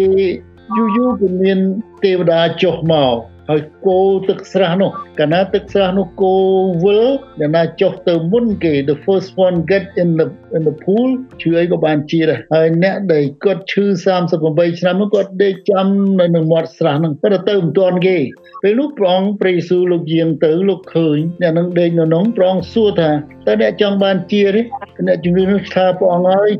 [0.75, 1.59] យូរយូរគឺមាន
[2.03, 3.15] ទេវតាចុះមក
[3.49, 6.35] ហើយគោទឹកស្រះនោះកាលណាទឹកស្រះនោះគោ
[6.83, 7.05] វិល
[7.39, 10.27] ដែលណាចុះទៅមុនគេ the first one get in the
[10.57, 11.09] in the pool
[11.41, 13.85] ឈឺអីក៏បានជាដែរហើយអ្នកដែលគាត់ឈឺ
[14.33, 15.87] 38ឆ្នាំនោះគាត់ដេកចាំ
[16.19, 18.17] នៅនឹងមាត់ស្រះហ្នឹងតែទៅមិនទាន់គេ
[18.63, 23.11] ពេលនោះព្រះអង្គព្រះយេស៊ូវលោកយាងទៅលោកឃើញអ្នកនឹងដេកនៅនោះព្រះអង្គសួរថា
[23.47, 24.61] តើអ្នកចង់បានជាទេ
[25.07, 26.51] អ្នកជំនឿនោះថាព្រះអង្គហើយ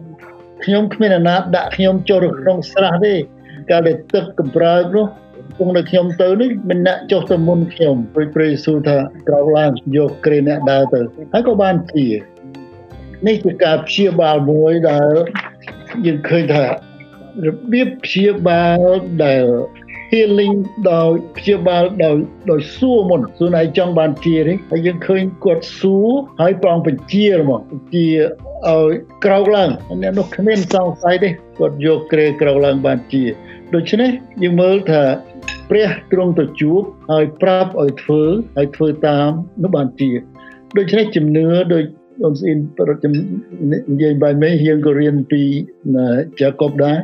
[0.64, 3.14] ខ្ញុំគ្មានអាណាដាក់ខ្ញុំចូលក្នុងស្រះទេ
[3.70, 5.06] កាលដែលទឹកកំប្រើកនោះ
[5.58, 8.98] គង់នៅខ្ញុំទៅនេះមិនអ្នកចុះទៅមុនខ្ញុំព្រះព្រះយេស៊ូវថា
[9.28, 11.02] ក្រោកឡើងយកក្រេអ្នកដើរទៅ
[11.34, 12.08] ហើយក៏បានជា
[13.28, 15.14] នេះគឺការព្យាបាលមួយដែល
[16.06, 16.66] យើងឃើញថា
[17.46, 18.80] របៀបព្យាបាល
[19.26, 19.46] ដែល
[20.12, 20.58] healing
[20.92, 22.16] ដោយព្យាបាលដោយ
[22.52, 26.10] ដោយសួរមុនសួរណៃចង់បានជាទេហើយយើងឃើញគាត់សួរ
[26.42, 28.08] ហើយប្រងបញ្ជាមកបញ្ជា
[28.68, 28.92] ឲ្យ
[29.26, 29.70] ក្រោកឡើង
[30.02, 33.24] អ្នកនោះគ្មានសង្ស័យទេគាត់យកក្រេក្រោកឡើងបានជា
[33.76, 34.10] ដូច្នេះ
[34.44, 35.04] យើងមើលថា
[35.70, 38.24] ព្រះទ្រង់ទៅជួបហើយប្រាប់ឲ្យធ្វើ
[38.58, 39.30] ហើយធ្វើតាម
[39.64, 40.12] នោះបានជា
[40.78, 41.84] ដូច្នេះជំនឿដោយ
[42.26, 43.12] អូនស្អ៊ីនប្រចាំ
[43.72, 45.42] និយាយបាយមេយើងក៏រៀនពី
[46.42, 46.98] ចាកុបដែរ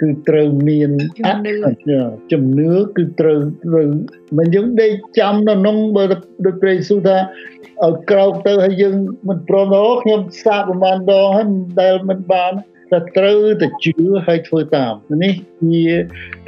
[0.00, 0.90] គឺត្រូវមាន
[2.32, 3.88] ជំនឿគឺត្រូវត្រូវ
[4.38, 6.04] មិនយើងដេកចាំនៅក្នុងបើ
[6.46, 7.16] ដូចព្រះយេស៊ូវថា
[7.84, 8.94] ឲ្យក្រោកទៅហើយយើង
[9.28, 11.48] មិនព្រមដល់ខ្ញុំសាកប្រហែលដងហើយ
[11.80, 12.52] ដែលមិនបាន
[12.92, 13.94] តែត្រូវតែជឿ
[14.26, 15.34] ហើយធ្វើតាមនេះ
[15.72, 15.86] ជា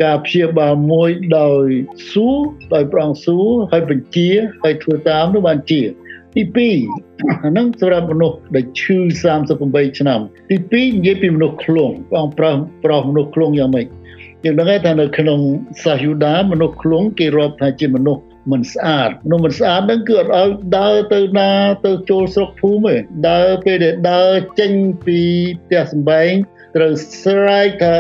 [0.03, 1.67] ការព្យាបាលមួយដោយ
[2.11, 2.39] សួរ
[2.75, 4.29] ដោយប្រងសួរហើយបញ្ជា
[4.63, 5.83] ហើយធ្វើតាមនោះបានជា
[6.35, 8.99] ទី2អានឹងសម្រាប់មនុស្សដែលឈឺ
[9.49, 10.21] 38ឆ្នាំ
[10.51, 13.87] ទី2និយាយពីមនុស្សឃ្លងបងប្រុសប្រុសមនុស្សឃ្លងយ៉ាងម៉េច
[14.45, 15.41] យើងដឹងថានៅក្នុង
[15.83, 21.51] សាសយូដាមនុស្សឃ្លងគេរាប់ថាជាមនុស្ស មិនស្អាតមនុស្សមិនស្អាតហ្នឹងគឺអត់ឲ្យដើរទៅណា
[21.87, 22.97] ទៅចូលស្រុកភូមិទេ
[23.31, 24.73] ដើរពេលដែលដើរចេញ
[25.07, 25.21] ពី
[25.63, 26.31] ផ្ទះសម្បែង
[26.77, 27.95] ត្រូវស្រែកថា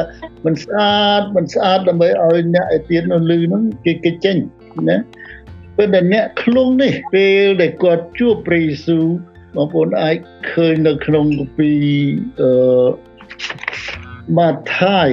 [0.44, 4.36] មិនស្អាតមិនស្អាតដើម្បីឲ្យអ្នកឯទៀតនៅលឺហ្នឹងគេគេចេញ
[4.88, 4.96] ណា
[5.76, 9.06] ពេលដែលអ្នកខ្លងនេះពេលដែលគាត់ជួបព្រះយេស៊ូវ
[9.56, 10.16] បងប្អូនអាច
[10.52, 11.86] ឃើញនៅក្នុងគម្ពីរ
[12.40, 12.50] អឺ
[14.38, 15.08] ម៉ាថាយ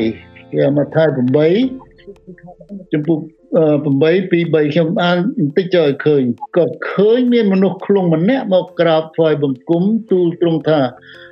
[0.51, 3.17] គេម៉ាថាយ8ចំពោះ
[3.55, 6.23] 8ពី3ខ្ញុំអានបន្តិចចុះឲ្យឃើញ
[6.57, 10.81] ក៏ឃើញមានមនុស្សខ្លងម្នាក់មកក្រាបថ្វាយបង្គំទូលទ្រង់ថា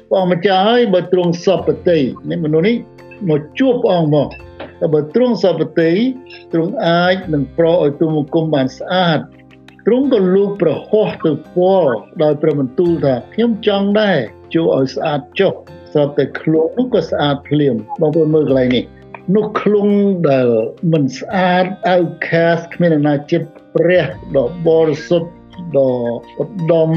[0.09, 1.99] ព្រះម្ចាស់ហើយបើទ្រង់សពតិ
[2.30, 2.76] នេះមនុស្សនេះ
[3.30, 4.28] មកជួបព្រះអង្គមក
[4.80, 5.91] តែបើទ្រង់សពតិ
[6.53, 9.20] ទ្រង់អាចនឹងប្រោឲ្យទូលបង្គំបានស្អាត
[9.86, 11.86] ទ្រង់ក៏លូកប្រហោះទៅពល
[12.24, 14.18] ដោយព្រះបន្ទូលថាខ្ញុំចង់ដែរ
[14.53, 15.53] ជួយឲ្យស្អាតចុះ
[15.91, 18.84] ស្រាប់តែខ្លួននោះក៏ស្អាតភ្លាមបងប្អូនមើលកន្លែងនេះ
[19.34, 19.89] នោះឃ្លុង
[20.30, 20.47] ដែល
[20.93, 21.97] មិនស្អាតអៅ
[22.28, 24.05] ខាសគ្មានអាណាចិត្តព្រះ
[24.36, 25.30] ដ៏បរិសុទ្ធ
[25.78, 25.93] ដ៏
[26.41, 26.89] ឧត្តម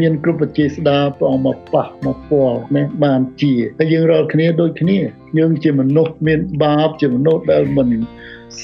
[0.00, 4.98] មានគ្រប់បជាស្ដាព្រះអង្គមកប៉ះមកពាល់នេះបានជាហើយយើងរាល់គ្នាដូចគ្នា
[5.38, 7.88] យើងជាមនុស្សមានបាបជាមនុស្សដែលមិន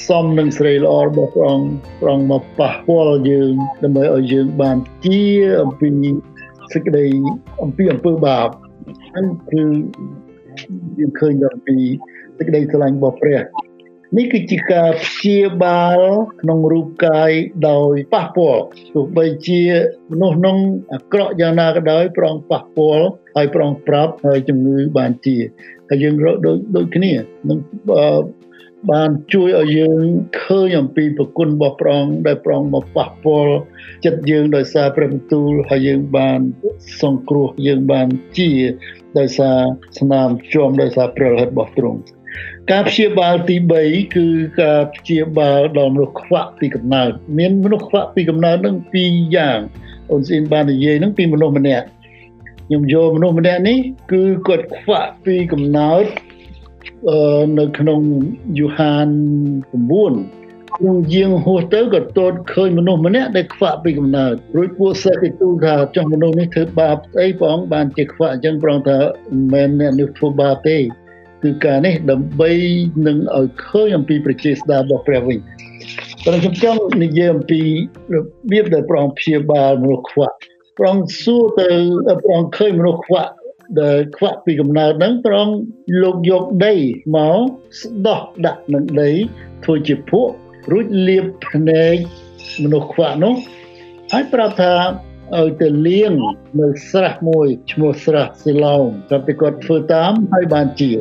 [0.07, 1.69] សមនឹងស្រីល្អរបស់ព្រះអង្គ
[1.99, 5.21] ព្រះអង្គមកប៉ះពាល់យើងដើម្បីឲ្យយើងបានជា
[5.61, 5.89] អំពី
[6.73, 7.05] សេចក្តី
[7.63, 8.49] អំពីអំពើបាប
[9.13, 9.63] ហើយគឺ
[10.99, 11.77] យើងឃើញអំពី
[12.39, 13.41] សេចក្តីស្រឡាញ់របស់ព្រះ
[14.17, 15.99] នេះគឺជាការព្យាបាល
[16.41, 17.31] ក្នុងរូបកាយ
[17.69, 18.63] ដោយប៉ះពាល់
[18.93, 19.61] ទោះបីជា
[20.11, 20.57] មនុស្សក្នុង
[20.93, 25.37] អាក្រក់យ៉ាងណាក៏ដោយប្រងប៉ះពាល់ហើយប្រងប្រាប់ហើយជំងឺបានជា
[25.89, 27.13] ហើយយើងរកដូចដូចគ្នា
[27.49, 27.59] នឹង
[28.91, 30.01] បានជួយឲ្យយើង
[30.41, 33.55] ឃើញអំពីប្រគុណរបស់ព្រះអង្គដែលព្រះអង្គមកប៉ះពាល់
[34.05, 36.39] ចិត្តយើងដោយសារព្រះបន្ទូលហើយយើងបាន
[37.01, 38.51] សង្គ្រោះយើងបានជា
[39.19, 39.57] ដោយសារ
[39.99, 41.99] ស្នាមជាប់ដោយសារព្រះរហិតរបស់ទ្រង់
[42.71, 43.55] ការព្យាបាលទី
[43.85, 44.25] 3គឺ
[44.61, 49.59] ការព្យាបាលដល់មនុស្សខ្វាក់ពីកំណើតមានមនុស្សខ្វាក់ពីកំណើតនឹងពីរយ៉ាង
[50.11, 51.85] អូនស្អ៊ីនបាននិយាយនឹងពីមនុស្សម្នាក់
[52.65, 53.77] ខ្ញុំយកមនុស្សម្នាក់នេះ
[54.11, 56.05] គឺគាត់ខ្វាក់ពីកំណើត
[57.09, 57.99] អឺនៅក្នុង
[58.57, 59.07] យូហាន
[59.73, 68.97] 9ក្នុងយាងហួសទៅក៏តតឃើញមនុស្សម្នាក់ដែលខ្វាក់ពីកំណើតរួចពួកសិស្សគេទូលថាចុះមនុស្សនេះធ្វើបាបស្អីព្រះអង្គបានជាខ្វាក់អញ្ចឹងប្រងថា
[69.29, 70.77] មិនមែនអ្នកនេះធ្វើបាបទេ
[71.43, 72.51] គឺការនេះដើម្បី
[73.07, 75.39] នឹងឲ្យឃើញអំពីប្រជាស្ដាររបស់ព្រះវិញ
[76.25, 77.61] តែខ្ញុំចង់និយាយអំពី
[78.13, 78.17] រ
[78.51, 80.35] បៀបដែលព្រះអង្គព្យាបាលមនុស្សខ្វាក់
[80.77, 81.69] ព្រះអង្គសួរទៅ
[82.23, 83.31] ព្រះអង្គឃើញមនុស្សខ្វាក់
[83.81, 85.57] ដែលខ្វាក់ពីកំណើតហ្នឹងព្រះអង្គ
[86.03, 86.75] លោកយកដី
[87.15, 87.37] មក
[87.81, 89.11] ស្ដោះដាក់នឹងដី
[89.63, 90.31] ធ្វើជាភក់
[90.71, 91.95] រួចលាបភ្នែក
[92.63, 93.35] មនុស្សខ្វាក់នោះ
[94.11, 94.73] ហើយប្រាប់ថា
[95.37, 96.13] ឲ្យទៅលៀង
[96.59, 100.91] នៅស្រះមួយឈ្មោះស្រះស៊ីឡោមគាត់ទៅគាត់ធ្វើតាមហើយបានជា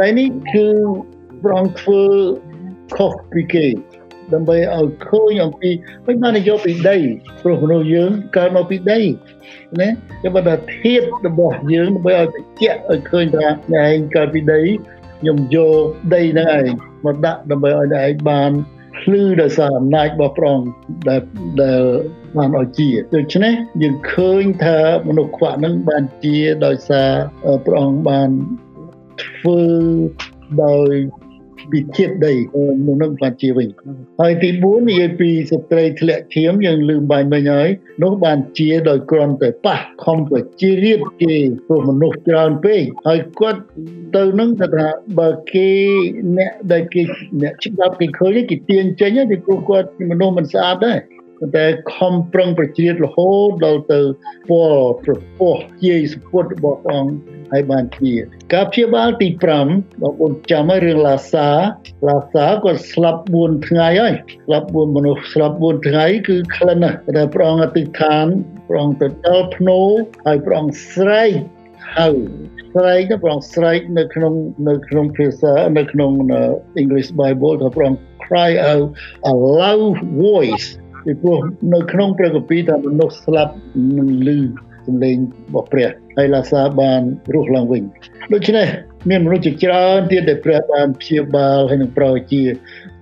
[0.00, 0.66] ឡើយនេះគឺ
[1.44, 2.02] ប្រងធ្វើ
[2.96, 3.66] ខុសពីគេ
[4.34, 5.70] ដើម្បីឲ្យឃើញអំពី
[6.06, 6.96] មិនបានយកពីដី
[7.42, 9.00] ព្រោះមនុស្សយើងកើតមកពីដី
[9.80, 9.88] ណា
[10.22, 13.46] គេបើថាធាតរបស់យើងដើម្បីឲ្យបញ្ជាក់ឲ្យឃើញថា
[13.84, 14.60] ឯងកើតពីដី
[15.20, 16.66] ខ្ញុំយកដីហ្នឹងឯង
[17.06, 18.50] មកដាក់ដើម្បីឲ្យឯងបាន
[19.00, 20.66] ភ្លឺដោយសារអំណាចរបស់ព្រះអង្គ
[21.08, 21.22] ដែល
[21.62, 21.82] ដែល
[22.36, 27.10] បានឲ្យជាដូច្នេះយើងឃើញថាមនុស្សខ្វាក់នឹងបានជាដោយសារ
[27.66, 28.30] ព្រះអង្គបាន
[29.22, 29.60] ធ្វើ
[30.62, 30.94] ដោយ
[31.70, 32.32] ពីជាតិដី
[32.86, 33.68] នោះនឹងបានជាវិញ
[34.20, 37.68] ហើយទី4និយាយពីស្ត្រីធ្លាក់ឈាមយើងលឺបាញ់មិញហើយ
[38.02, 41.34] នោះបានជាដោយគ្រាន់តែប៉ះខំទៅជារៀបគេ
[41.66, 43.60] ព្រោះមនុស្សច្រើនពេកហើយគាត់
[44.16, 44.86] ទៅនឹងថា
[45.18, 45.68] បើគេ
[46.36, 47.02] អ្នកដែលគេ
[47.42, 50.98] អ្នកច្បាប់គេឃើញគេទាញចេញទេព្រោះគាត់មនុស្សមិនស្អាតដែរ
[51.56, 54.00] តែខំប្រឹងប្រជ្រៀតរហូតដល់ទៅ
[54.48, 54.74] ពល
[55.04, 57.12] ប្រពោះជាយសពុតរបស់អង្គ
[57.52, 58.12] ហើយបានជា
[58.54, 61.48] ការព្យាបាលទី5បងប្អូនចាំឲ្យរឿងឡាសា
[62.08, 64.14] ឡាសាគាត់ស្លាប់4ថ្ងៃហើយ
[64.44, 68.26] ស្លាប់4មនុស្សស្លាប់4ថ្ងៃគឺក្លិនណាស់តែព្រះអង្គអធិដ្ឋាន
[68.68, 69.80] ព្រះអង្គទៅដល់ភ្នោ
[70.26, 71.32] ហើយព្រះអង្គស្រែក
[71.96, 72.08] ហៅ
[72.74, 74.32] ស្រែកទៅព្រះអង្គស្រែកនៅក្នុង
[74.68, 76.10] នៅក្នុងភាសានៅក្នុង
[76.82, 78.88] English Bible ថាព្រះអង្គ cry out
[79.30, 80.68] a loud voice
[81.04, 81.38] ពីព្រោះ
[81.74, 83.52] នៅក្នុងព្រះគម្ពីរថាមនុស្សស្លាប់
[83.98, 84.30] នឹងឮ
[84.86, 87.02] សំឡេងរបស់ព្រះហើយឡាសាបាន
[87.34, 87.82] រស់ឡើងវិញ
[88.32, 88.66] ដូច្នេះ
[89.10, 92.42] មានមនុស្សជាច្រើនទៀតដែលព្រះបានព្យាបាលហើយនឹងប្រោជា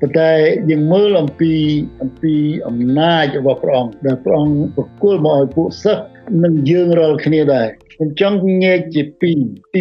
[0.01, 0.33] ប៉ុន្តែ
[0.71, 1.55] យើងមើលអំពី
[2.03, 2.35] អំពី
[2.69, 6.05] អំណាចរបស់ព្រះអង្គដែលព្រះអង្គប្រគល់មកឲ្យពួកសិស្ស
[6.45, 9.39] និងយើងរាល់គ្នាដែរខ្ញុំចង់ញែកជាពីរ
[9.75, 9.81] ទី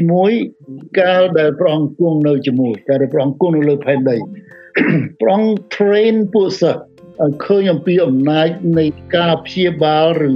[0.50, 4.18] 1កាលដែលព្រះអង្គគង់នៅជាមួយកាលដែលព្រះអង្គគង់នៅលើផែនដី
[5.22, 6.89] ព្រះអង្គ train ពួកសិស្សឲ្យ
[7.46, 8.48] ឃើញអំពីអំណាច
[8.80, 10.34] នៃការព្យាបាលឬ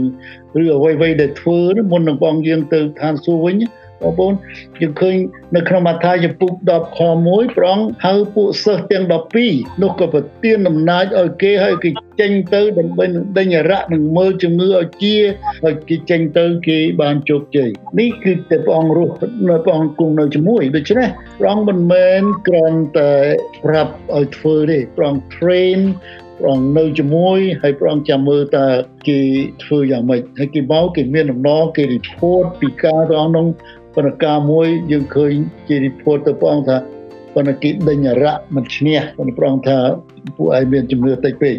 [0.64, 1.60] ឬអ្វីៗដែលធ្វើ
[1.92, 3.56] មុននឹងបងយើងទៅឋានសួគ៌វិញ
[4.04, 4.34] បងប្អូន
[4.82, 5.16] យើងឃើញ
[5.56, 9.06] នៅក្នុងមាថាយពុក10ខ1ប្រងហៅពួកសិស្សទាំង
[9.44, 15.16] 12នោះក៏ប្រទានអំណាចឲ្យគេឲ្យគេចេញទៅដើម្បីនឹងដេញរៈនឹងមើលជំងឺឲ្យជា
[15.66, 17.70] ឲ្យគេចេញទៅគេបានជោគជ័យ
[18.00, 19.14] នេះគឺតែព្រះអង្គរស់
[19.50, 21.08] នៅព្រះអង្គគង់នៅជាមួយដូច្នេះ
[21.40, 23.14] ព្រះអង្គមិនមែនគ្រាន់តែ
[23.64, 25.80] ប្រាប់ឲ្យធ្វើទេព្រះអង្គ train
[26.44, 28.68] ព្រះអង្គនៅជាមួយហើយព្រះអង្គចាំមើលតើ
[29.08, 29.20] គេ
[29.64, 33.46] ធ្វើយ៉ាងម៉េចហើយគេមកគេមានដំណងគេ report ពីការរបស់នោះ
[33.96, 35.34] ប៉ុន្តែការមួយយើងឃើញ
[35.68, 36.78] គេ report ទៅព្រះអង្គថា
[37.36, 39.80] ប៉ុន្តែគេដេញអរៈមិនឈ្នះប៉ុន្តែព្រះអង្គថា
[40.38, 41.56] ពួកឯងមានជំនឿតិចពេក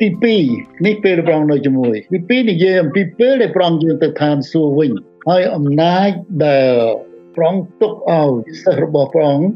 [0.00, 0.08] ទី
[0.46, 1.94] 2នេះពេលព្រះអង្គនៅជាមួយ
[2.30, 4.90] ទី2និយាយអំពីពេលដែលព្រះអង្គយើងទៅឋានសួគ៌វិញ
[5.28, 6.10] ហើយអំណាច
[6.44, 6.72] ដែល
[7.34, 8.30] ព្រះអង្គទុកឲ្យ
[8.62, 9.48] សិស្សរបស់ព្រះអង្គ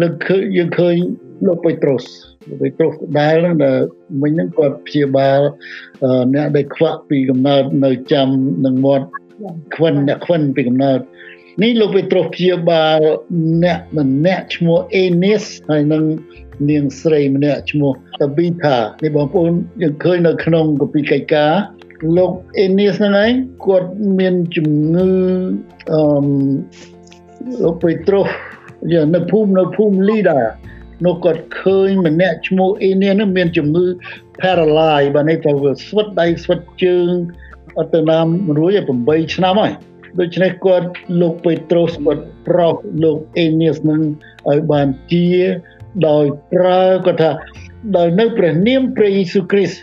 [0.00, 0.96] លើឃើញយើងឃើញ
[1.44, 2.04] លោកពេត្រុស
[2.48, 3.78] លោកពេត្រុសដែលហ្នឹងដែល
[4.22, 5.40] មិញហ្នឹងគាត់ព្យាបាល
[6.34, 8.28] អ្នកដែលខ្វាក់ពីកំណើតនៅចាំ
[8.66, 9.06] នឹងមាត់
[9.74, 11.00] ខ្វិនអ្នកខ្វិនពីកំណើត
[11.62, 13.00] នេះលោកពេត្រុសព្យាបាល
[13.64, 16.04] អ្នកម្នាក់ឈ្មោះអេនីសហើយនឹង
[16.70, 21.52] នាងស្រីម្នាក់ឈ្មោះតាប៊ីថានេះបងប្អូនយើងឃើញនៅក្នុងកពីកិច្ចការ
[22.16, 23.32] លោកអេនីសហ្នឹងឯង
[23.66, 25.10] គាត់មានជំងឺ
[25.92, 26.00] អឺ
[27.62, 28.26] លោកពេត្រុស
[28.92, 30.40] យ៉ាងនៅភូមិនៅភូមិលីដា
[31.04, 33.86] នោះគាត់ឃើញម្នាក់ឈ្មោះអេនីនឹងមានជំងឺ
[34.40, 35.50] paralyze បាទនេះទៅ
[35.86, 37.10] ស្វិតដៃស្វិតជើង
[37.78, 38.26] អត់ទៅណាម
[38.58, 38.70] រួច
[39.04, 39.72] 8ឆ្នាំហើយ
[40.20, 40.88] ដូច្នេះគាត់
[41.20, 44.00] លោកពេត្រុសគាត់ប្រោសលោកអេនីសនឹង
[44.50, 45.28] ឲ្យបានជា
[46.08, 47.30] ដោយប្រើគាត់ថា
[47.96, 49.78] ដោយនៅព្រះនាមព្រះយេស៊ូវគ្រីស្ទ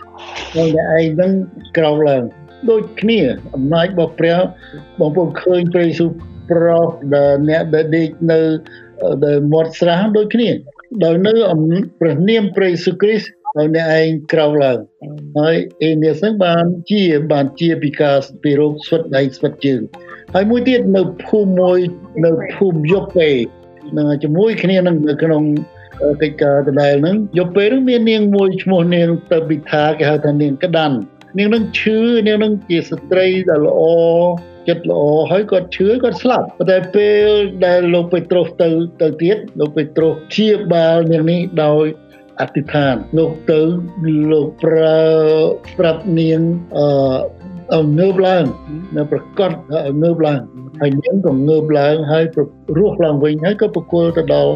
[0.56, 1.32] ហើយឯងនឹង
[1.78, 2.24] ក្រោកឡើង
[2.70, 3.20] ដូចគ្នា
[3.56, 4.38] អំណាចរបស់ព្រះ
[5.00, 6.10] បងប្អូនឃើញព្រះយេស៊ូវ
[6.52, 8.40] ប្រោសដែលអ្នកដែលដេកនៅ
[9.26, 10.50] ដែលមាត់ស្រះដូចគ្នា
[11.04, 11.32] ដោយនៅ
[12.00, 14.80] ព្រះនាមព្រះយេស៊ូវគ្រីស្ទហើយអ្នកឯងក្រោកឡើង
[15.40, 19.82] ហើយអេនីសហ្នឹងបានជាបានជាពីការពីរោគស្វិតដៃស្វិតជើង
[20.34, 21.80] ហើយមួយទៀតនៅភូមិមួយ
[22.26, 23.30] នៅភូមិយប់ពេ
[23.98, 25.44] នឹងជាមួយគ្នានឹងនៅក្នុង
[26.22, 30.98] កិច្ចការដដែលហ្នឹងយប់ពេលហ្នឹងមាននាងមួយឈ្មោះនាងទៅពិថាគេហៅថានាងក្តាន់
[31.38, 33.82] នាងនឹងឈឺនាងនឹងជាស្ត្រីដែលល្អ
[34.68, 35.02] ចិត្តល្អ
[35.32, 37.28] ហើយគាត់ឈឺគាត់ស្លាប់តែពេល
[37.66, 38.70] ដែលលោកពេត្រុសទៅ
[39.02, 41.86] ទៅទៀតលោកពេត្រុសព្យាបាលនាងនេះដោយ
[42.42, 43.62] អធិដ្ឋានលោកទៅ
[44.32, 45.02] លោកប្រើ
[45.80, 46.40] ប្រាប់នាង
[46.78, 48.46] អឺឲ្យងើបឡើង
[48.96, 50.40] នៅប្រកាសឲ្យងើបឡើង
[50.82, 52.26] ហើយនាងក៏ងើបឡើងហើយ
[52.78, 54.54] រស់ឡើងវិញហើយក៏ប្រគល់ទៅដល់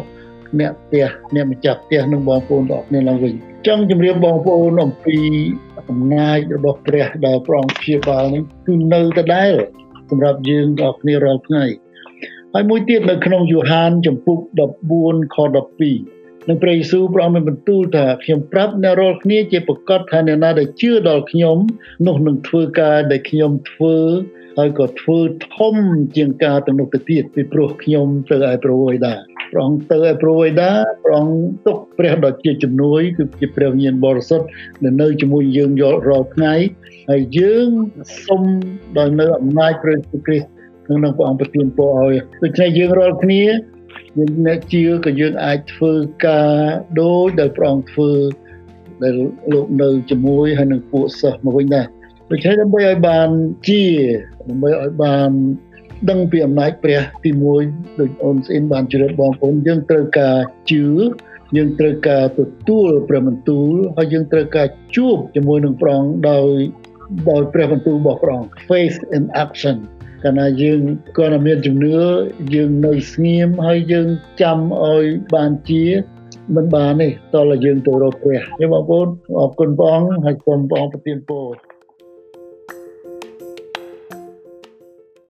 [0.60, 3.34] អ្នកផ្ទះអ្នកម្ចាស់ផ្ទះនិងបងប្អូនទាំងអស់គ្នាឡើងវិញ
[3.66, 5.18] ចង់ជម្រាបបងប្អូនអំពី
[5.90, 9.52] អំណាចរបស់ព្រះដែលព្រះអង្គព្យាបាលនេះគឺនៅដដែល
[10.10, 11.64] សម្រាប់យើងទាំងអស់គ្នារាល់ថ្ងៃ
[12.54, 14.38] ហើយមួយទៀតនៅក្នុងយូហានចំពុក
[14.86, 21.56] 14ខ12នឹងព្រះយេស៊ូវព្រះអង្គបានបន្ទូលថាខ្ញុំប្រាប់អ្នករាល់គ្នាជាប្រកាសថាអ្នកណាដែលជឿដល់ខ្ញុំ
[22.06, 23.96] នោះនឹងធ្វើការដែលខ្ញុំធ្វើ
[24.58, 25.18] ហើយក៏ធ្វើ
[25.56, 25.74] ធំ
[26.16, 29.14] ជាងការទៅនោះទៅទៀតពីព្រោះខ្ញុំទៅឯព្រះវេដា
[29.52, 30.70] ព្រះអង្គទៅឯព្រះវេដា
[31.04, 34.46] ព្រះអង្គទុកព្រះដ៏ជាជំនួយគឺជាព្រះវិញ្ញាណបរិសុទ្ធ
[34.82, 36.54] ដែលនៅជាមួយយើងយល់រាល់ថ្ងៃ
[37.10, 37.68] ហើយយើង
[38.24, 38.42] សូម
[38.98, 40.48] ដោយនៅអំណាចព្រះយេស៊ូវគ្រីស្ទ
[40.86, 43.42] ក្នុងព្រះអង្គប្រទានពរឲ្យដូច្នេះយើងរាល់គ្នា
[44.18, 45.92] យើងអ្នកជាក៏យើងអាចធ្វើ
[46.26, 46.52] ការ
[47.00, 48.10] ដូចដែលព្រះអង្គធ្វើ
[49.02, 49.14] ដែល
[49.52, 51.86] លោកនៅជាមួយហើយនឹងពួកសិស្សមកវិញដែរ
[52.30, 53.28] ដូច្នេះដើម្បីឲ្យបាន
[53.68, 53.82] ជា
[54.48, 55.30] ដើម្បីឲ្យបាន
[56.10, 57.30] ដឹងពីអំណាចព្រះទី
[57.64, 60.36] 1ដូចអូនស្អ៊ីនបានជ្រាបបងប្អូនយើងត្រូវការ
[60.70, 60.86] ជឿ
[61.56, 66.48] យើងត្រូវការទទួលព្រះបន្ទូលហើយយើងត្រូវការជួបជាមួយនឹងព្រះអង្គដោយ
[67.30, 69.76] ដោយព្រះបន្ទូលរបស់ព្រះអង្គ faith in action
[70.24, 70.80] កាលណាយើង
[71.18, 71.96] គាត់មានជំនឿ
[72.54, 74.08] យើងនៅស្ងៀមហើយយើង
[74.42, 75.84] ចាំឲ្យបានជា
[76.56, 81.46] មិនបានទេតើយើងទៅរកព្រះខ្ញុំបងប្អូនអរគុណព្រះអង្គហើយសូមព្រះអង្គប្រទានពរ